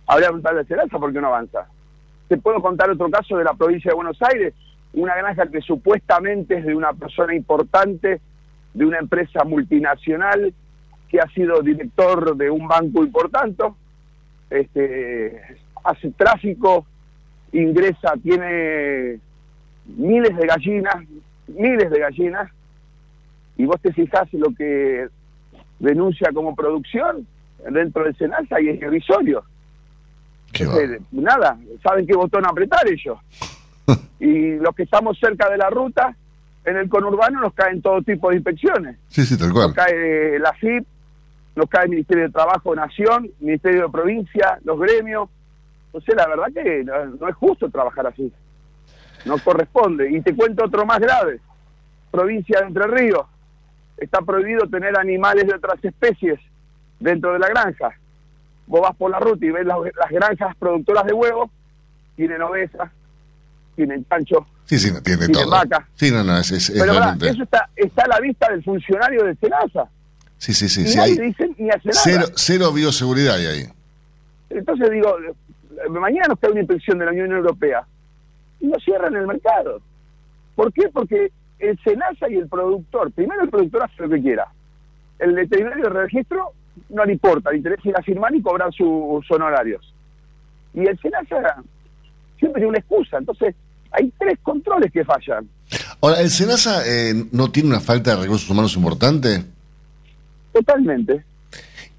[0.07, 1.67] Habría que preguntarle al Senasa por qué no avanza.
[2.27, 4.53] Te puedo contar otro caso de la provincia de Buenos Aires,
[4.93, 8.21] una granja que supuestamente es de una persona importante,
[8.73, 10.53] de una empresa multinacional,
[11.09, 13.63] que ha sido director de un banco importante,
[14.49, 15.41] este,
[15.83, 16.85] hace tráfico,
[17.51, 19.19] ingresa, tiene
[19.85, 20.95] miles de gallinas,
[21.47, 22.51] miles de gallinas,
[23.57, 25.07] y vos te fijás lo que
[25.79, 27.25] denuncia como producción
[27.69, 29.43] dentro del Senasa y es irrisorio.
[30.53, 33.17] Entonces, nada, saben qué botón apretar ellos.
[34.19, 36.15] y los que estamos cerca de la ruta,
[36.65, 38.97] en el conurbano nos caen todo tipo de inspecciones.
[39.07, 39.67] Sí, sí, tal cual.
[39.67, 40.85] Nos cae la FIP,
[41.55, 45.29] nos cae el Ministerio de Trabajo Nación, Ministerio de Provincia, los gremios.
[45.87, 48.31] Entonces, la verdad que no, no es justo trabajar así.
[49.25, 50.11] No corresponde.
[50.11, 51.39] Y te cuento otro más grave.
[52.11, 53.25] Provincia de Entre Ríos.
[53.97, 56.39] está prohibido tener animales de otras especies
[56.99, 57.97] dentro de la granja.
[58.67, 61.49] Vos vas por la ruta y ves las, las granjas productoras de huevos,
[62.15, 62.91] tienen ovejas,
[63.75, 65.51] tienen chancho, Sí, sí, no tiene tienen todo.
[65.51, 65.87] vaca.
[65.95, 69.23] Sí, no, no, es, es, es Pero eso está, está a la vista del funcionario
[69.23, 69.87] de Senasa.
[70.37, 70.85] Sí, sí, sí.
[70.85, 72.27] sí, hay dice ni hace nada.
[72.35, 73.63] cero, bioseguridad hay ahí.
[74.49, 75.15] Entonces digo,
[75.89, 77.87] mañana nos cae una inspección de la Unión Europea
[78.59, 79.81] y nos cierran el mercado.
[80.55, 80.89] ¿Por qué?
[80.89, 84.47] Porque el SENASA y el productor, primero el productor hace lo que quiera.
[85.17, 86.51] El veterinario de registro
[86.89, 89.93] no le importa, le interesa ir a firmar y cobrar sus honorarios.
[90.73, 91.63] Y el SENASA
[92.37, 93.17] siempre tiene una excusa.
[93.17, 93.55] Entonces,
[93.91, 95.47] hay tres controles que fallan.
[96.01, 99.43] Ahora, ¿el SENASA eh, no tiene una falta de recursos humanos importante?
[100.53, 101.23] Totalmente.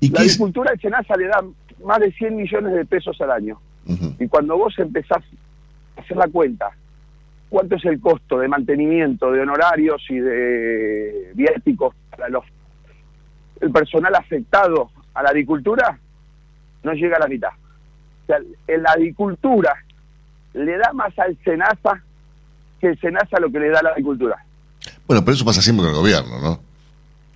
[0.01, 1.43] ¿Y la agricultura al SENASA le da
[1.85, 3.61] más de 100 millones de pesos al año.
[4.18, 5.22] Y cuando vos empezás
[5.97, 6.70] a hacer la cuenta,
[7.49, 12.45] ¿cuánto es el costo de mantenimiento, de honorarios y de viáticos para los
[13.61, 15.99] el personal afectado a la agricultura?
[16.83, 17.51] No llega a la mitad.
[17.51, 19.75] O sea, en la agricultura
[20.55, 22.03] le da más al SENASA
[22.81, 24.37] que el SENASA lo que le da a la agricultura.
[25.07, 26.61] Bueno, pero eso pasa siempre con el gobierno, ¿no?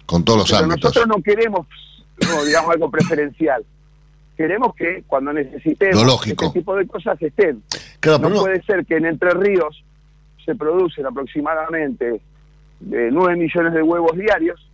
[0.07, 0.85] Con todos los Pero ámbitos.
[0.95, 1.66] nosotros no queremos,
[2.29, 3.64] no, digamos, algo preferencial.
[4.37, 7.62] Queremos que cuando necesitemos este tipo de cosas estén.
[8.01, 9.83] Claro, no- puede ser que en Entre Ríos
[10.45, 12.20] se producen aproximadamente
[12.91, 14.68] eh, 9 millones de huevos diarios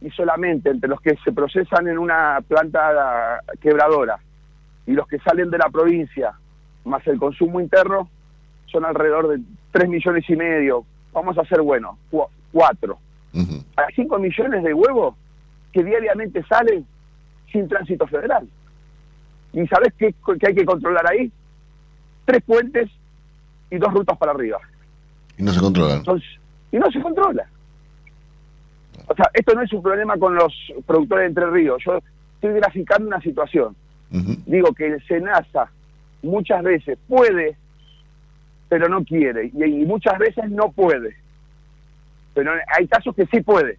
[0.00, 4.18] y solamente entre los que se procesan en una planta quebradora
[4.86, 6.32] y los que salen de la provincia,
[6.84, 8.08] más el consumo interno,
[8.66, 9.40] son alrededor de
[9.72, 10.84] 3 millones y medio.
[11.12, 11.96] Vamos a ser buenos,
[12.52, 12.98] 4.
[13.34, 13.64] Ujú.
[13.76, 15.14] Hay 5 millones de huevos
[15.72, 16.86] que diariamente salen
[17.52, 18.48] sin tránsito federal.
[19.52, 21.30] ¿Y sabes qué, qué hay que controlar ahí?
[22.24, 22.88] Tres puentes
[23.70, 24.58] y dos rutas para arriba.
[25.36, 25.98] Y no se controlan.
[25.98, 26.28] Entonces,
[26.72, 27.48] y no se controla.
[29.10, 30.54] O sea, esto no es un problema con los
[30.86, 31.82] productores de Entre Ríos.
[31.84, 31.98] Yo
[32.36, 33.74] estoy graficando una situación.
[34.46, 35.68] Digo que el SENASA
[36.22, 37.56] muchas veces puede,
[38.68, 39.50] pero no quiere.
[39.52, 41.16] Y, y muchas veces no puede.
[42.34, 43.78] Pero hay casos que sí puede.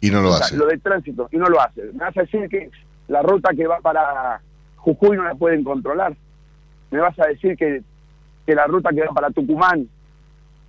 [0.00, 0.56] Y no lo O sea, hace.
[0.56, 1.82] lo de tránsito, y no lo hace.
[1.92, 2.70] Me vas a decir que
[3.08, 4.40] la ruta que va para
[4.76, 6.14] Jujuy no la pueden controlar.
[6.92, 7.82] Me vas a decir que,
[8.46, 9.88] que la ruta que va para Tucumán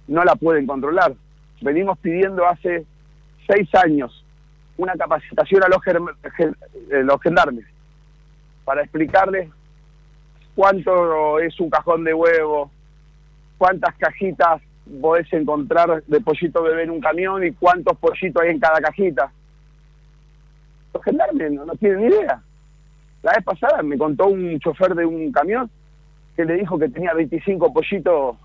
[0.07, 1.13] no la pueden controlar.
[1.61, 2.85] Venimos pidiendo hace
[3.47, 4.23] seis años
[4.77, 7.65] una capacitación a los, eh, los gendarmes
[8.65, 9.49] para explicarles
[10.55, 12.71] cuánto es un cajón de huevo,
[13.57, 14.61] cuántas cajitas
[15.01, 19.31] podés encontrar de pollito bebé en un camión y cuántos pollitos hay en cada cajita.
[20.93, 22.41] Los gendarmes no, no tienen idea.
[23.21, 25.69] La vez pasada me contó un chofer de un camión
[26.35, 28.35] que le dijo que tenía 25 pollitos,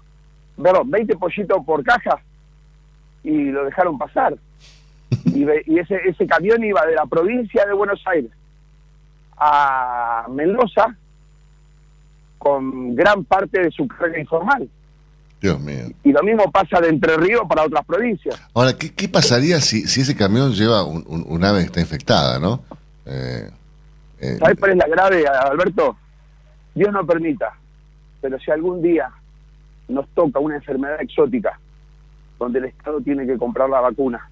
[0.63, 2.21] perdón, 20 pollitos por caja
[3.25, 4.37] y lo dejaron pasar.
[5.35, 8.31] Y, y ese, ese camión iba de la provincia de Buenos Aires
[9.37, 10.95] a Mendoza
[12.39, 14.69] con gran parte de su carga informal.
[15.41, 15.87] Dios mío.
[16.03, 18.41] Y lo mismo pasa de Entre Ríos para otras provincias.
[18.55, 21.81] Ahora, ¿qué, qué pasaría si, si ese camión lleva un, un- un ave que está
[21.81, 22.63] infectada, no?
[23.07, 23.49] Eh,
[24.21, 25.97] eh, ¿Sabes cuál es la grave, Alberto?
[26.75, 27.53] Dios no permita,
[28.21, 29.11] pero si algún día
[29.89, 31.59] nos toca una enfermedad exótica
[32.39, 34.29] donde el Estado tiene que comprar la vacuna,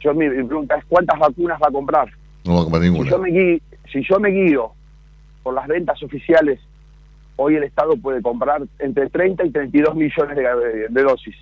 [0.00, 2.08] yo mi, mi pregunta es ¿cuántas vacunas va a comprar?
[2.44, 3.10] no va a comprar Si ninguna.
[3.10, 3.58] yo, me guío,
[3.92, 4.72] si yo me guío
[5.42, 6.58] por las ventas oficiales,
[7.36, 11.34] hoy el Estado puede comprar entre 30 y 32 millones de, de- de dosis.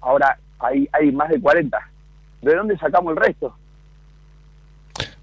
[0.00, 1.76] Ahora hay, hay más de 40.
[2.42, 3.54] ¿De dónde sacamos el resto?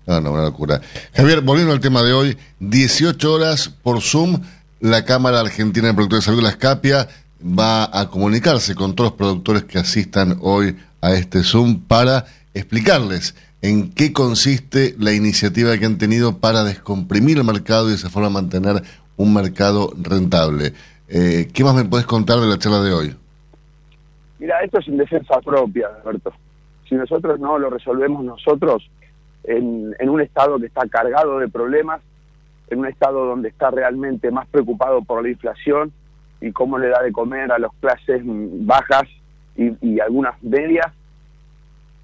[0.08, 0.82] No, no, una locura.
[1.16, 4.42] Javier, volviendo al tema de hoy, 18 horas por Zoom,
[4.80, 7.08] la Cámara Argentina de Productores de Salud, la SCAPIA,
[7.42, 13.36] va a comunicarse con todos los productores que asistan hoy a este Zoom para explicarles
[13.62, 18.10] en qué consiste la iniciativa que han tenido para descomprimir el mercado y de esa
[18.10, 18.82] forma mantener
[19.18, 20.74] un mercado rentable.
[21.08, 23.16] Eh, ¿Qué más me puedes contar de la charla de hoy?
[24.40, 26.32] Mira, esto es en defensa propia, Alberto.
[26.88, 28.90] Si nosotros no lo resolvemos nosotros
[29.44, 32.02] en, en un Estado que está cargado de problemas,
[32.70, 35.92] en un Estado donde está realmente más preocupado por la inflación
[36.42, 39.04] y cómo le da de comer a las clases bajas
[39.56, 40.88] y, y algunas medias,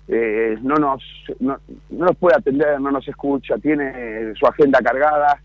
[0.08, 1.04] eh, no, nos,
[1.39, 1.58] no,
[1.89, 5.41] no nos puede atender, no nos escucha, tiene eh, su agenda cargada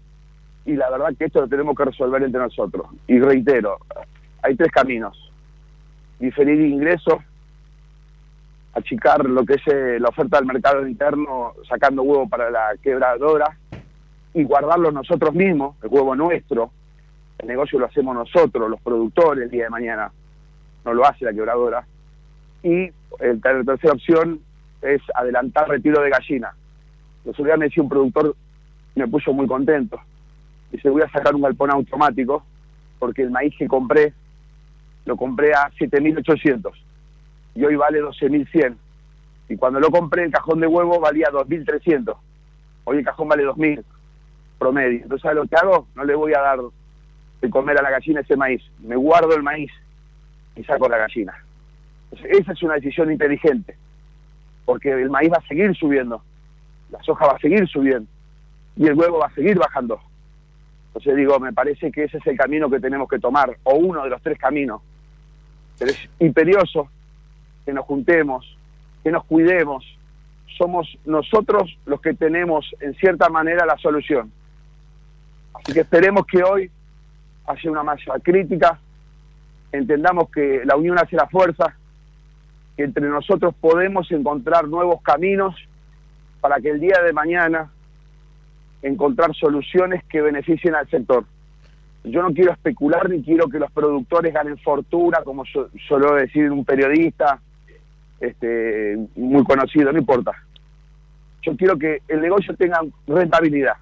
[0.64, 2.86] y la verdad que esto lo tenemos que resolver entre nosotros.
[3.06, 3.78] Y reitero,
[4.42, 5.26] hay tres caminos
[6.18, 7.18] diferir ingresos,
[8.72, 13.56] achicar lo que es eh, la oferta del mercado interno, sacando huevo para la quebradora
[14.34, 16.70] y guardarlo nosotros mismos, el huevo nuestro.
[17.38, 20.10] El negocio lo hacemos nosotros, los productores, el día de mañana.
[20.84, 21.86] No lo hace la quebradora.
[22.66, 22.90] Y
[23.20, 24.40] el, la tercera opción
[24.82, 26.52] es adelantar retiro de gallina.
[27.24, 28.34] Los otro día me decía un productor,
[28.96, 30.00] me puso muy contento.
[30.72, 32.44] Dice, voy a sacar un galpón automático
[32.98, 34.12] porque el maíz que compré,
[35.04, 36.72] lo compré a 7.800
[37.54, 38.76] y hoy vale 12.100.
[39.48, 42.16] Y cuando lo compré, el cajón de huevo valía 2.300.
[42.82, 43.84] Hoy el cajón vale 2.000
[44.58, 45.02] promedio.
[45.02, 45.86] Entonces, ¿sabes lo que hago?
[45.94, 46.58] No le voy a dar
[47.40, 48.62] de comer a la gallina ese maíz.
[48.80, 49.70] Me guardo el maíz
[50.56, 51.45] y saco la gallina.
[52.24, 53.76] Esa es una decisión inteligente,
[54.64, 56.22] porque el maíz va a seguir subiendo,
[56.90, 58.08] la soja va a seguir subiendo
[58.76, 60.00] y el huevo va a seguir bajando.
[60.88, 64.04] Entonces digo, me parece que ese es el camino que tenemos que tomar, o uno
[64.04, 64.80] de los tres caminos.
[65.78, 66.88] Pero es imperioso
[67.64, 68.56] que nos juntemos,
[69.02, 69.84] que nos cuidemos.
[70.56, 74.32] Somos nosotros los que tenemos, en cierta manera, la solución.
[75.52, 76.70] Así que esperemos que hoy
[77.46, 78.78] haya una masa crítica,
[79.72, 81.76] entendamos que la unión hace la fuerza,
[82.76, 85.54] que entre nosotros podemos encontrar nuevos caminos
[86.40, 87.70] para que el día de mañana
[88.82, 91.24] encontrar soluciones que beneficien al sector.
[92.04, 96.64] Yo no quiero especular ni quiero que los productores ganen fortuna, como suelo decir un
[96.64, 97.40] periodista
[98.20, 100.32] este, muy conocido, no importa.
[101.42, 103.74] Yo quiero que el negocio tenga rentabilidad.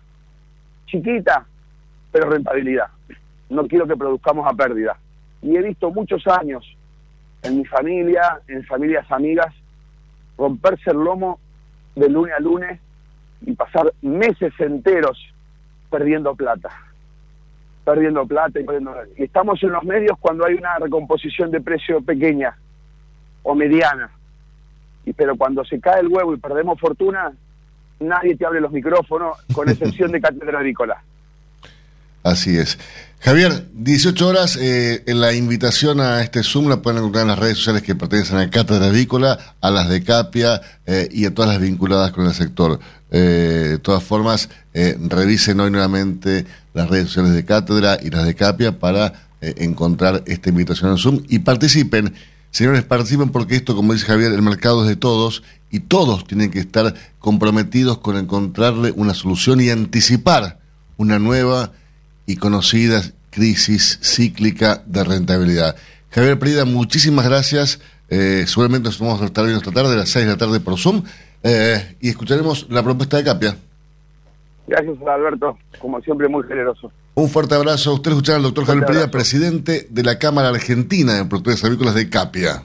[0.87, 1.47] Chiquita,
[2.13, 2.87] pero rentabilidad.
[3.51, 4.97] No quiero que produzcamos a pérdida.
[5.43, 6.65] Y he visto muchos años
[7.45, 9.55] en mi familia, en familias amigas,
[10.37, 11.39] romperse el lomo
[11.95, 12.81] de lunes a lunes
[13.43, 15.19] y pasar meses enteros
[15.91, 16.71] perdiendo plata.
[17.85, 18.95] Perdiendo plata y perdiendo...
[19.17, 22.57] Y estamos en los medios cuando hay una recomposición de precio pequeña
[23.43, 24.11] o mediana.
[25.05, 27.33] Y, pero cuando se cae el huevo y perdemos fortuna,
[28.01, 31.03] nadie te abre los micrófonos, con excepción de Cátedra Agrícola.
[32.25, 32.79] Así es.
[33.21, 37.39] Javier, 18 horas, eh, en la invitación a este Zoom la pueden encontrar en las
[37.39, 41.51] redes sociales que pertenecen a Cátedra Avícola, a las de Capia eh, y a todas
[41.53, 42.81] las vinculadas con el sector.
[43.11, 48.35] Eh, de todas formas, revisen hoy nuevamente las redes sociales de Cátedra y las de
[48.35, 52.15] Capia para encontrar esta invitación en Zoom y participen.
[52.51, 56.51] Señores, participen porque esto, como dice Javier, el mercado es de todos y todos tienen
[56.51, 60.59] que estar comprometidos con encontrarle una solución y anticipar
[60.97, 61.73] una nueva
[62.27, 65.77] y conocida crisis cíclica de rentabilidad.
[66.11, 67.81] Javier Prida, muchísimas gracias.
[68.09, 70.61] Eh, seguramente nos vamos a estar viendo esta tarde, a las 6 de la tarde
[70.61, 71.03] por Zoom,
[71.43, 73.57] eh, y escucharemos la propuesta de Capia.
[74.67, 75.59] Gracias, Alberto.
[75.79, 76.91] Como siempre, muy generoso.
[77.15, 77.95] Un fuerte abrazo.
[77.95, 82.09] Usted escuchará al doctor Javier Prida, presidente de la Cámara Argentina de Productores Agrícolas de
[82.09, 82.65] Capia.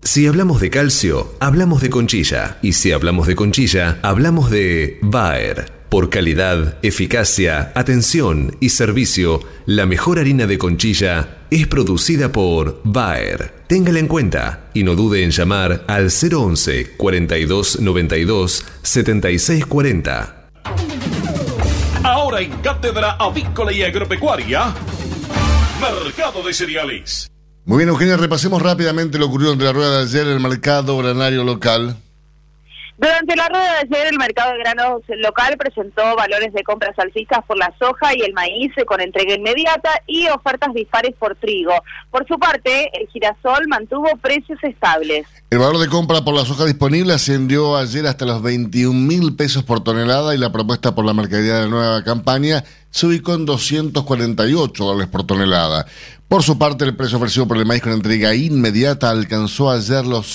[0.00, 2.56] Si hablamos de calcio, hablamos de conchilla.
[2.62, 5.81] Y si hablamos de conchilla, hablamos de Bayer.
[5.92, 13.52] Por calidad, eficacia, atención y servicio, la mejor harina de conchilla es producida por Bayer.
[13.66, 20.48] Téngala en cuenta y no dude en llamar al 011 42 92 76 40.
[22.04, 24.74] Ahora en Cátedra Avícola y Agropecuaria,
[25.78, 27.30] Mercado de Cereales.
[27.66, 30.96] Muy bien, Eugenia, repasemos rápidamente lo ocurrido entre la rueda de ayer en el mercado
[30.96, 31.98] granario local.
[33.02, 37.44] Durante la rueda de ayer, el mercado de granos local presentó valores de compras alcistas
[37.48, 41.72] por la soja y el maíz con entrega inmediata y ofertas dispares por trigo.
[42.12, 45.26] Por su parte, el girasol mantuvo precios estables.
[45.50, 49.64] El valor de compra por la soja disponible ascendió ayer hasta los 21 mil pesos
[49.64, 53.46] por tonelada y la propuesta por la mercadería de la nueva campaña se ubicó en
[53.46, 55.86] 248 dólares por tonelada.
[56.28, 60.28] Por su parte, el precio ofrecido por el maíz con entrega inmediata alcanzó ayer los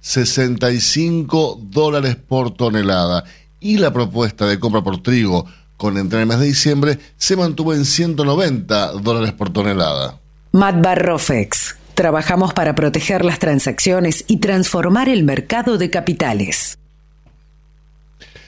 [0.00, 3.24] 165 dólares por tonelada
[3.60, 5.46] y la propuesta de compra por trigo
[5.76, 10.18] con entrega en el mes de diciembre se mantuvo en 190 dólares por tonelada.
[10.52, 11.76] Matt Barrofex.
[11.94, 16.78] Trabajamos para proteger las transacciones y transformar el mercado de capitales.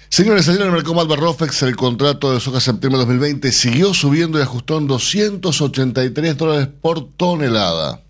[0.08, 4.42] Señores, ayer en el mercado el contrato de soja septiembre de 2020 siguió subiendo y
[4.42, 8.02] ajustó en 283 dólares por tonelada.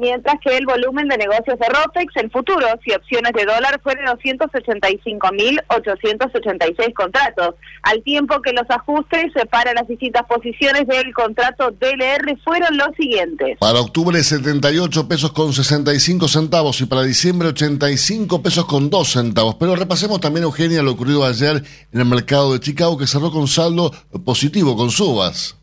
[0.00, 3.94] Mientras que el volumen de negocios de ROTEX en futuros y opciones de dólar fue
[3.94, 12.36] de 285.886 contratos, al tiempo que los ajustes para las distintas posiciones del contrato DLR
[12.42, 13.58] fueron los siguientes.
[13.60, 19.56] Para octubre 78 pesos con 65 centavos y para diciembre 85 pesos con 2 centavos.
[19.56, 23.46] Pero repasemos también, Eugenia, lo ocurrido ayer en el mercado de Chicago que cerró con
[23.46, 23.92] saldo
[24.24, 25.59] positivo, con subas.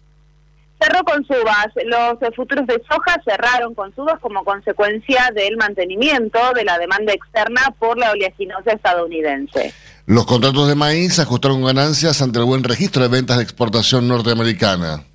[0.79, 1.67] Cerró con subas.
[1.85, 7.13] Los eh, futuros de soja cerraron con subas como consecuencia del mantenimiento de la demanda
[7.13, 9.73] externa por la oleaginosa estadounidense.
[10.05, 15.06] Los contratos de maíz ajustaron ganancias ante el buen registro de ventas de exportación norteamericana.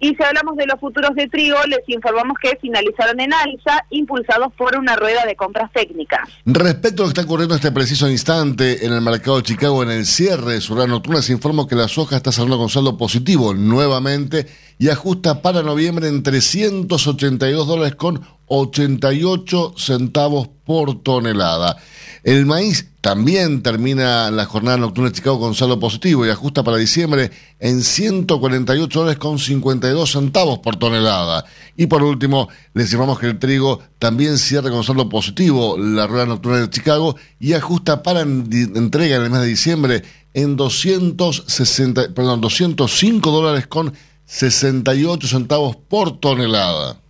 [0.00, 4.52] Y si hablamos de los futuros de trigo, les informamos que finalizaron en alza, impulsados
[4.54, 6.28] por una rueda de compras técnicas.
[6.44, 9.82] Respecto a lo que está ocurriendo en este preciso instante en el mercado de Chicago,
[9.82, 12.98] en el cierre de su nocturna, se informó que la soja está saliendo con saldo
[12.98, 14.46] positivo nuevamente
[14.78, 21.76] y ajusta para noviembre en 382 dólares con 88 centavos por tonelada.
[22.24, 26.78] El maíz también termina la jornada nocturna de Chicago con saldo positivo y ajusta para
[26.78, 27.30] diciembre
[27.60, 31.44] en 148 dólares con 52 centavos por tonelada.
[31.76, 36.24] Y por último, les informamos que el trigo también cierra con saldo positivo la rueda
[36.24, 42.40] nocturna de Chicago y ajusta para entrega en el mes de diciembre en 260, perdón,
[42.40, 43.92] 205 dólares con
[44.24, 47.03] 68 centavos por tonelada.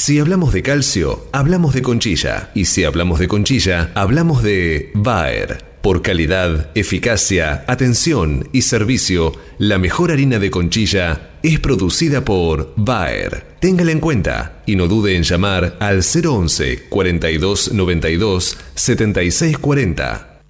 [0.00, 2.50] Si hablamos de calcio, hablamos de conchilla.
[2.54, 5.62] Y si hablamos de conchilla, hablamos de Bayer.
[5.82, 13.44] Por calidad, eficacia, atención y servicio, la mejor harina de conchilla es producida por Bayer.
[13.60, 20.40] Téngala en cuenta y no dude en llamar al 011 42 92 76 40.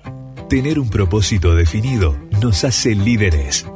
[0.48, 3.66] Tener un propósito definido nos hace líderes.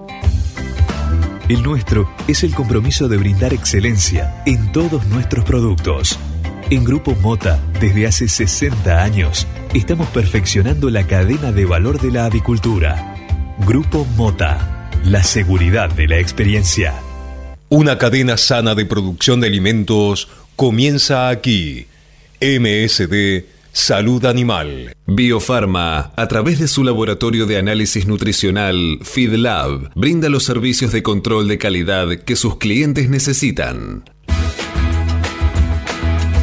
[1.47, 6.18] El nuestro es el compromiso de brindar excelencia en todos nuestros productos.
[6.70, 12.24] En Grupo Mota, desde hace 60 años, estamos perfeccionando la cadena de valor de la
[12.24, 13.14] avicultura.
[13.66, 16.95] Grupo Mota, la seguridad de la experiencia.
[17.68, 21.88] Una cadena sana de producción de alimentos comienza aquí.
[22.40, 23.45] MSD
[23.77, 24.95] Salud Animal.
[25.05, 31.49] Biofarma, a través de su laboratorio de análisis nutricional FeedLab, brinda los servicios de control
[31.49, 34.05] de calidad que sus clientes necesitan.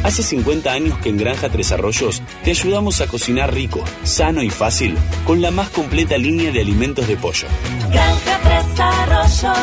[0.03, 4.49] Hace 50 años que en Granja Tres Arroyos te ayudamos a cocinar rico, sano y
[4.49, 7.47] fácil con la más completa línea de alimentos de pollo.
[7.89, 9.57] Granja Tres Arroyos,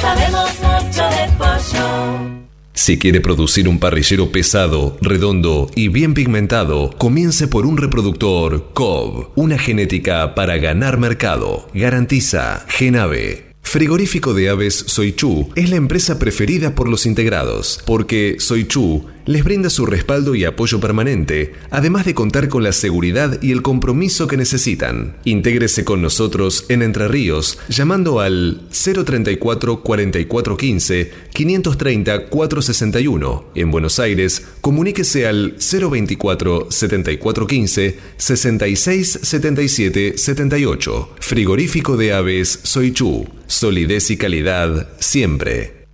[0.00, 2.37] sabemos mucho de pollo.
[2.78, 9.30] Si quiere producir un parrillero pesado, redondo y bien pigmentado, comience por un reproductor COB,
[9.34, 11.68] una genética para ganar mercado.
[11.74, 13.47] Garantiza Genave.
[13.68, 19.68] Frigorífico de Aves Soichu es la empresa preferida por los integrados, porque Soichu les brinda
[19.68, 24.38] su respaldo y apoyo permanente, además de contar con la seguridad y el compromiso que
[24.38, 25.18] necesitan.
[25.24, 33.44] Intégrese con nosotros en Entre Ríos llamando al 034 4415 530 461.
[33.54, 41.10] En Buenos Aires, comuníquese al 024 7415 66 77 78.
[41.20, 43.37] Frigorífico de Aves Soichu.
[43.48, 45.86] Solidez y calidad siempre.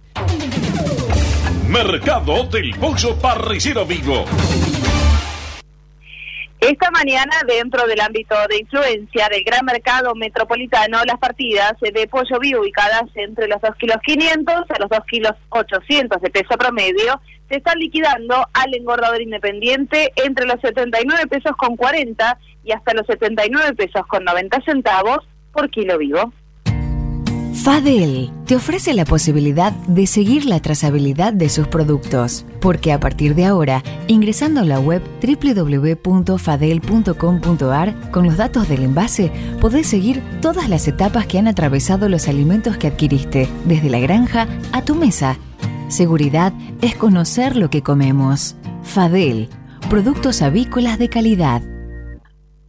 [1.68, 4.24] Mercado del Pollo Parrillero Vivo.
[6.58, 12.40] Esta mañana, dentro del ámbito de influencia del gran mercado metropolitano, las partidas de pollo
[12.40, 17.20] vivo ubicadas entre los 2 kilos 500 a los 2 kilos 800 de peso promedio
[17.48, 23.06] se están liquidando al engordador independiente entre los 79 pesos con 40 y hasta los
[23.06, 25.18] 79 pesos con 90 centavos
[25.52, 26.32] por kilo vivo.
[27.64, 33.34] Fadel te ofrece la posibilidad de seguir la trazabilidad de sus productos, porque a partir
[33.34, 40.68] de ahora, ingresando a la web www.fadel.com.ar con los datos del envase, podés seguir todas
[40.68, 45.38] las etapas que han atravesado los alimentos que adquiriste, desde la granja a tu mesa.
[45.88, 46.52] Seguridad
[46.82, 48.56] es conocer lo que comemos.
[48.82, 49.48] Fadel,
[49.88, 51.62] productos avícolas de calidad.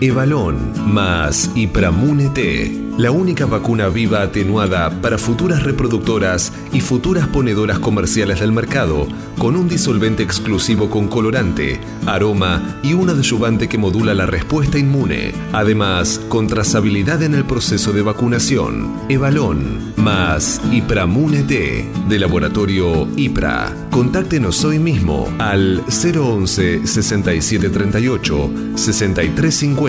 [0.00, 7.78] Evalón más Ipramune T, la única vacuna viva atenuada para futuras reproductoras y futuras ponedoras
[7.78, 9.06] comerciales del mercado,
[9.38, 15.32] con un disolvente exclusivo con colorante, aroma y un adyuvante que modula la respuesta inmune.
[15.52, 18.94] Además, con trazabilidad en el proceso de vacunación.
[19.08, 23.72] Evalón más Ipramune T, de laboratorio IPRA.
[23.90, 29.83] Contáctenos hoy mismo al 011 6738 6350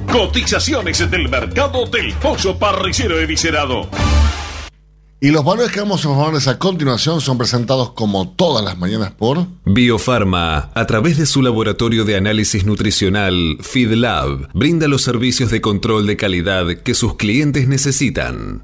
[0.09, 3.89] Cotizaciones del mercado del pollo parricero eviscerado.
[5.19, 9.11] Y los valores que vamos a informarles a continuación son presentados como todas las mañanas
[9.11, 15.59] por Biofarma, a través de su laboratorio de análisis nutricional FeedLab, brinda los servicios de
[15.59, 18.61] control de calidad que sus clientes necesitan.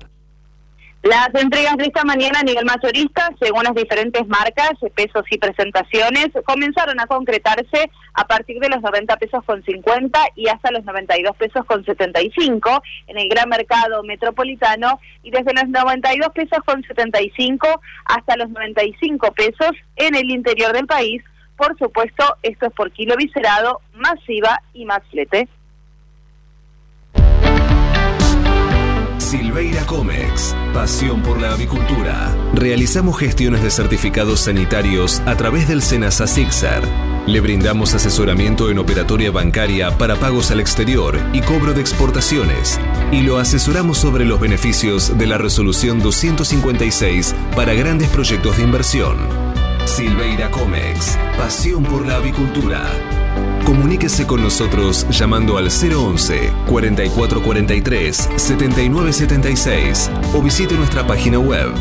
[1.04, 6.30] Las entregas de esta mañana a nivel mayorista, según las diferentes marcas, pesos y presentaciones,
[6.46, 11.36] comenzaron a concretarse a partir de los 90 pesos con 50 y hasta los 92
[11.36, 17.68] pesos con 75 en el gran mercado metropolitano y desde los 92 pesos con 75
[18.06, 21.22] hasta los 95 pesos en el interior del país.
[21.58, 25.50] Por supuesto, esto es por kilo viscerado, masiva y más flete.
[29.34, 32.38] Silveira Comex, pasión por la avicultura.
[32.54, 36.84] Realizamos gestiones de certificados sanitarios a través del Senasa Sixar.
[37.26, 42.80] Le brindamos asesoramiento en operatoria bancaria para pagos al exterior y cobro de exportaciones.
[43.12, 49.18] Y lo asesoramos sobre los beneficios de la resolución 256 para grandes proyectos de inversión.
[49.86, 52.84] Silveira Comex, pasión por la avicultura.
[53.66, 61.72] Comuníquese con nosotros llamando al 011 4443 7976 o visite nuestra página web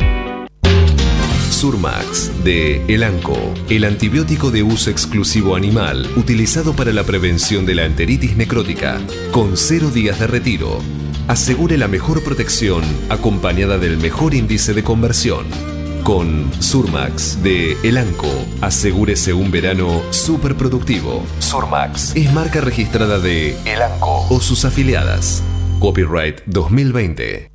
[1.51, 3.37] Surmax de Elanco,
[3.69, 9.01] el antibiótico de uso exclusivo animal utilizado para la prevención de la enteritis necrótica,
[9.31, 10.79] con cero días de retiro.
[11.27, 15.76] Asegure la mejor protección acompañada del mejor índice de conversión.
[16.07, 18.29] Con Surmax de Elanco,
[18.61, 21.21] asegúrese un verano súper productivo.
[21.39, 25.43] Surmax es marca registrada de Elanco o sus afiliadas.
[25.81, 27.51] Copyright 2020.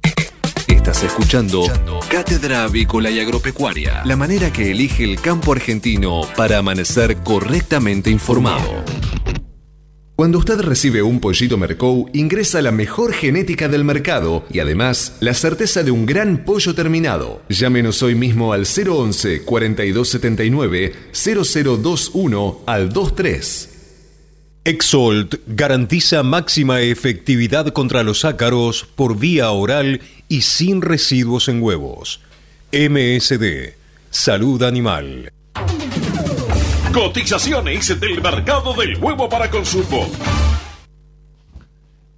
[0.69, 1.63] Estás escuchando
[2.11, 8.85] Cátedra Avícola y Agropecuaria, la manera que elige el campo argentino para amanecer correctamente informado.
[10.23, 15.35] Cuando usted recibe un pollito Mercou, ingresa la mejor genética del mercado y además la
[15.35, 17.43] certeza de un gran pollo terminado.
[17.49, 23.69] Llámenos hoy mismo al 011 4279 0021 al 23.
[24.63, 32.21] Exolt garantiza máxima efectividad contra los ácaros por vía oral y sin residuos en huevos.
[32.71, 33.75] MSD,
[34.11, 35.33] Salud Animal.
[36.93, 40.11] Cotizaciones del mercado del huevo para consumo.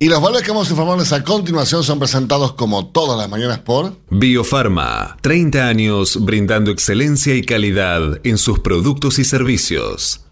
[0.00, 3.60] Y los valores que vamos a informarles a continuación son presentados como todas las mañanas
[3.60, 10.26] por Biofarma, 30 años brindando excelencia y calidad en sus productos y servicios.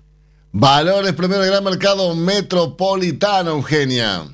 [0.51, 4.25] Valores primero del gran mercado metropolitano, Eugenia.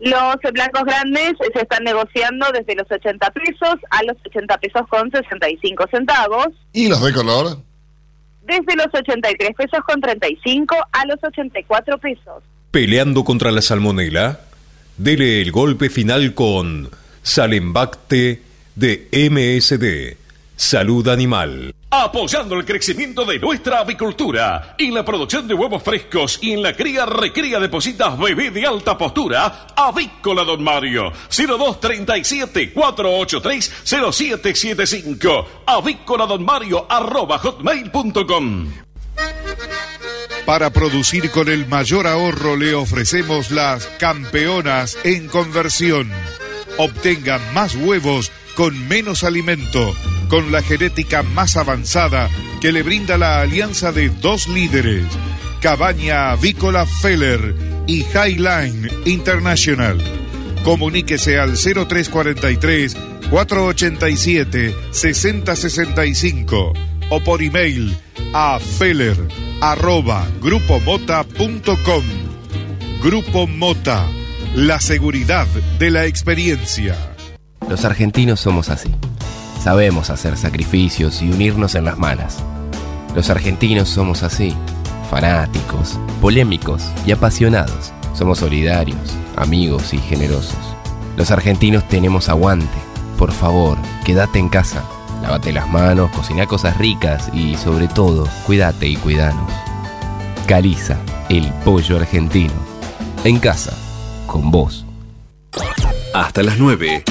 [0.00, 5.08] Los blancos grandes se están negociando desde los 80 pesos a los 80 pesos con
[5.08, 6.48] 65 centavos.
[6.72, 7.69] ¿Y los de color?
[8.50, 12.42] Desde los 83 pesos con 35 a los 84 pesos.
[12.72, 14.40] Peleando contra la salmonela,
[14.96, 16.90] dele el golpe final con
[17.22, 18.42] Salembacte
[18.74, 20.16] de MSD,
[20.60, 21.74] Salud Animal.
[21.88, 26.76] Apoyando el crecimiento de nuestra avicultura y la producción de huevos frescos y en la
[26.76, 36.26] cría recría de positas bebé de alta postura, Avícola Don Mario, 0237 483 0775, avícola
[36.26, 38.70] don Mario arroba hotmail.com.
[40.44, 46.12] Para producir con el mayor ahorro le ofrecemos las campeonas en conversión.
[46.76, 49.94] Obtenga más huevos con menos alimento,
[50.30, 55.04] con la genética más avanzada que le brinda la alianza de dos líderes,
[55.60, 57.54] Cabaña Avícola Feller
[57.86, 59.98] y Highline International.
[60.62, 62.96] Comuníquese al 0343
[63.28, 66.72] 487 6065
[67.10, 67.96] o por email
[68.32, 69.16] a feller.
[73.02, 74.06] Grupo Mota,
[74.54, 75.46] la seguridad
[75.78, 76.96] de la experiencia.
[77.68, 78.90] Los argentinos somos así.
[79.60, 82.42] Sabemos hacer sacrificios y unirnos en las malas.
[83.14, 84.56] Los argentinos somos así,
[85.10, 87.92] fanáticos, polémicos y apasionados.
[88.14, 88.98] Somos solidarios,
[89.36, 90.58] amigos y generosos.
[91.16, 92.78] Los argentinos tenemos aguante.
[93.18, 94.82] Por favor, quédate en casa.
[95.20, 99.52] Lávate las manos, cocina cosas ricas y sobre todo, cuídate y cuidanos.
[100.46, 100.96] Caliza,
[101.28, 102.54] el pollo argentino.
[103.24, 103.76] En casa,
[104.26, 104.86] con vos.
[106.14, 107.04] Hasta las 9.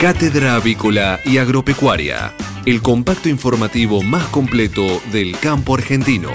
[0.00, 2.34] Cátedra Avícola y Agropecuaria,
[2.66, 6.30] el compacto informativo más completo del campo argentino.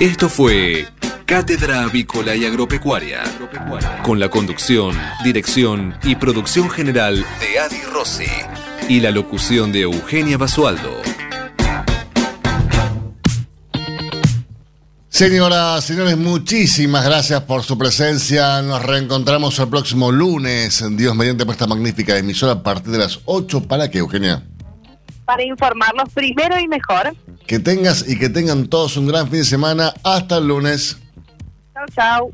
[0.00, 0.86] Esto fue
[1.26, 3.22] Cátedra Avícola y Agropecuaria,
[4.02, 8.30] con la conducción, dirección y producción general de Adi Rossi
[8.88, 11.13] y la locución de Eugenia Basualdo.
[15.14, 18.60] Señoras, señores, muchísimas gracias por su presencia.
[18.62, 23.20] Nos reencontramos el próximo lunes, Dios mediante por esta magnífica emisora a partir de las
[23.24, 23.68] 8.
[23.68, 24.42] ¿Para qué, Eugenia?
[25.24, 27.14] Para informarlos primero y mejor.
[27.46, 29.94] Que tengas y que tengan todos un gran fin de semana.
[30.02, 30.98] Hasta el lunes.
[31.74, 32.32] Chau, chau.